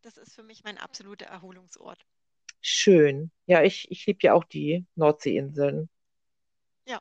Das 0.00 0.16
ist 0.16 0.34
für 0.34 0.42
mich 0.42 0.64
mein 0.64 0.78
absoluter 0.78 1.26
Erholungsort. 1.26 2.06
Schön. 2.60 3.30
Ja, 3.46 3.62
ich, 3.62 3.90
ich 3.90 4.04
liebe 4.06 4.18
ja 4.22 4.34
auch 4.34 4.44
die 4.44 4.84
Nordseeinseln. 4.94 5.88
Ja, 6.86 7.00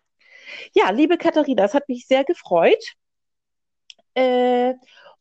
Ja, 0.74 0.90
liebe 0.92 1.18
Katharina, 1.18 1.64
es 1.66 1.74
hat 1.74 1.90
mich 1.90 2.06
sehr 2.08 2.24
gefreut. 2.24 2.84
Äh, 4.14 4.74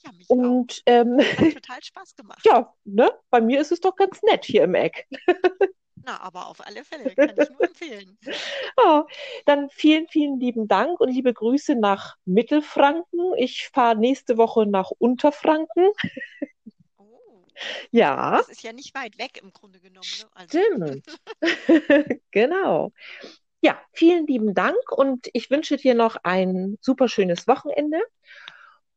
ja, 0.05 0.13
mich 0.13 0.29
auch. 0.31 0.37
und 0.37 0.83
ähm, 0.87 1.19
Hat 1.37 1.51
total 1.51 1.83
Spaß 1.83 2.15
gemacht. 2.17 2.45
ja, 2.45 2.75
ne? 2.85 3.11
Bei 3.31 3.41
mir 3.41 3.61
ist 3.61 3.73
es 3.73 3.81
doch 3.81 3.97
ganz 3.97 4.23
nett 4.23 4.45
hier 4.45 4.65
im 4.65 4.75
Eck. 4.75 5.07
Na, 6.05 6.21
aber 6.21 6.49
auf 6.49 6.61
alle 6.67 6.85
Fälle 6.85 7.17
kann 7.17 7.37
ich 7.39 7.49
nur 7.51 7.63
empfehlen. 7.65 8.19
Ja, 8.79 9.07
dann 9.47 9.69
vielen, 9.71 10.09
vielen 10.09 10.39
lieben 10.41 10.69
Dank 10.69 11.01
und 11.01 11.11
liebe 11.11 11.33
Grüße 11.33 11.75
nach 11.77 12.17
Mittelfranken. 12.25 13.35
Ich 13.37 13.69
fahre 13.73 13.97
nächste 13.97 14.37
Woche 14.37 14.67
nach 14.67 14.91
Unterfranken. 14.99 15.91
Oh, 16.99 17.45
Ja, 17.91 18.37
das 18.37 18.49
ist 18.49 18.63
ja 18.63 18.73
nicht 18.73 18.95
weit 18.95 19.19
weg 19.19 19.39
im 19.43 19.53
Grunde 19.53 19.81
genommen, 19.81 20.17
ne? 20.17 20.29
Also, 20.35 20.59
stimmt. 20.59 21.07
Genau. 22.31 22.93
Ja, 23.63 23.81
vielen 23.93 24.27
lieben 24.27 24.55
Dank 24.55 24.93
und 24.93 25.29
ich 25.33 25.51
wünsche 25.51 25.77
dir 25.77 25.95
noch 25.95 26.17
ein 26.25 26.79
super 26.83 27.09
schönes 27.09 27.49
Wochenende. 27.49 28.01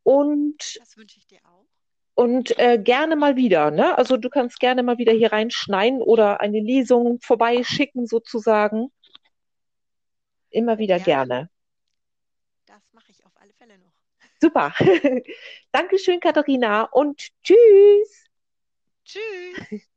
Und 0.04 0.80
das 0.80 0.96
wünsche 0.98 1.20
ich 1.20 1.28
dir 1.28 1.40
auch. 1.46 1.57
Und 2.18 2.58
äh, 2.58 2.80
gerne 2.80 3.16
mal 3.16 3.36
wieder, 3.36 3.70
ne? 3.70 3.96
Also 3.96 4.18
du 4.18 4.28
kannst 4.30 4.60
gerne 4.60 4.82
mal 4.82 4.98
wieder 4.98 5.14
hier 5.14 5.32
reinschneiden 5.32 6.02
oder 6.02 6.42
eine 6.42 6.60
Lesung 6.60 7.20
vorbeischicken 7.22 8.08
sozusagen. 8.08 8.92
Immer 10.50 10.80
wieder 10.80 10.98
gerne. 11.00 11.28
gerne. 11.28 11.50
Das 12.66 12.82
mache 12.92 13.12
ich 13.12 13.24
auf 13.24 13.32
alle 13.36 13.54
Fälle 13.54 13.78
noch. 13.78 13.94
Super. 14.42 14.74
Dankeschön, 15.72 16.20
Katharina, 16.20 16.86
und 16.86 17.30
tschüss. 17.44 18.26
Tschüss. 19.06 19.84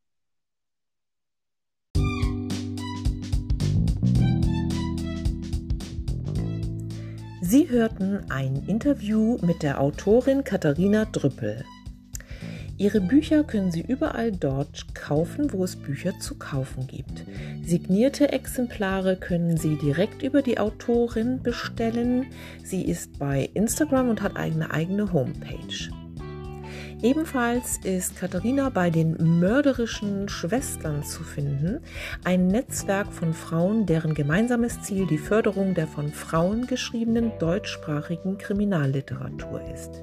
Sie 7.40 7.70
hörten 7.70 8.30
ein 8.30 8.62
Interview 8.68 9.38
mit 9.40 9.62
der 9.62 9.80
Autorin 9.80 10.44
Katharina 10.44 11.06
Drüppel. 11.06 11.64
Ihre 12.80 13.02
Bücher 13.02 13.44
können 13.44 13.70
Sie 13.70 13.82
überall 13.82 14.32
dort 14.32 14.94
kaufen, 14.94 15.52
wo 15.52 15.64
es 15.64 15.76
Bücher 15.76 16.18
zu 16.18 16.36
kaufen 16.36 16.86
gibt. 16.86 17.26
Signierte 17.62 18.32
Exemplare 18.32 19.16
können 19.16 19.58
Sie 19.58 19.76
direkt 19.76 20.22
über 20.22 20.40
die 20.40 20.58
Autorin 20.58 21.42
bestellen. 21.42 22.28
Sie 22.64 22.86
ist 22.86 23.18
bei 23.18 23.50
Instagram 23.52 24.08
und 24.08 24.22
hat 24.22 24.36
eine 24.36 24.70
eigene 24.70 25.12
Homepage. 25.12 25.90
Ebenfalls 27.02 27.76
ist 27.84 28.16
Katharina 28.16 28.70
bei 28.70 28.88
den 28.88 29.38
mörderischen 29.38 30.30
Schwestern 30.30 31.04
zu 31.04 31.22
finden, 31.22 31.80
ein 32.24 32.46
Netzwerk 32.46 33.12
von 33.12 33.34
Frauen, 33.34 33.84
deren 33.84 34.14
gemeinsames 34.14 34.80
Ziel 34.80 35.06
die 35.06 35.18
Förderung 35.18 35.74
der 35.74 35.86
von 35.86 36.08
Frauen 36.14 36.66
geschriebenen 36.66 37.32
deutschsprachigen 37.38 38.38
Kriminalliteratur 38.38 39.60
ist. 39.74 40.02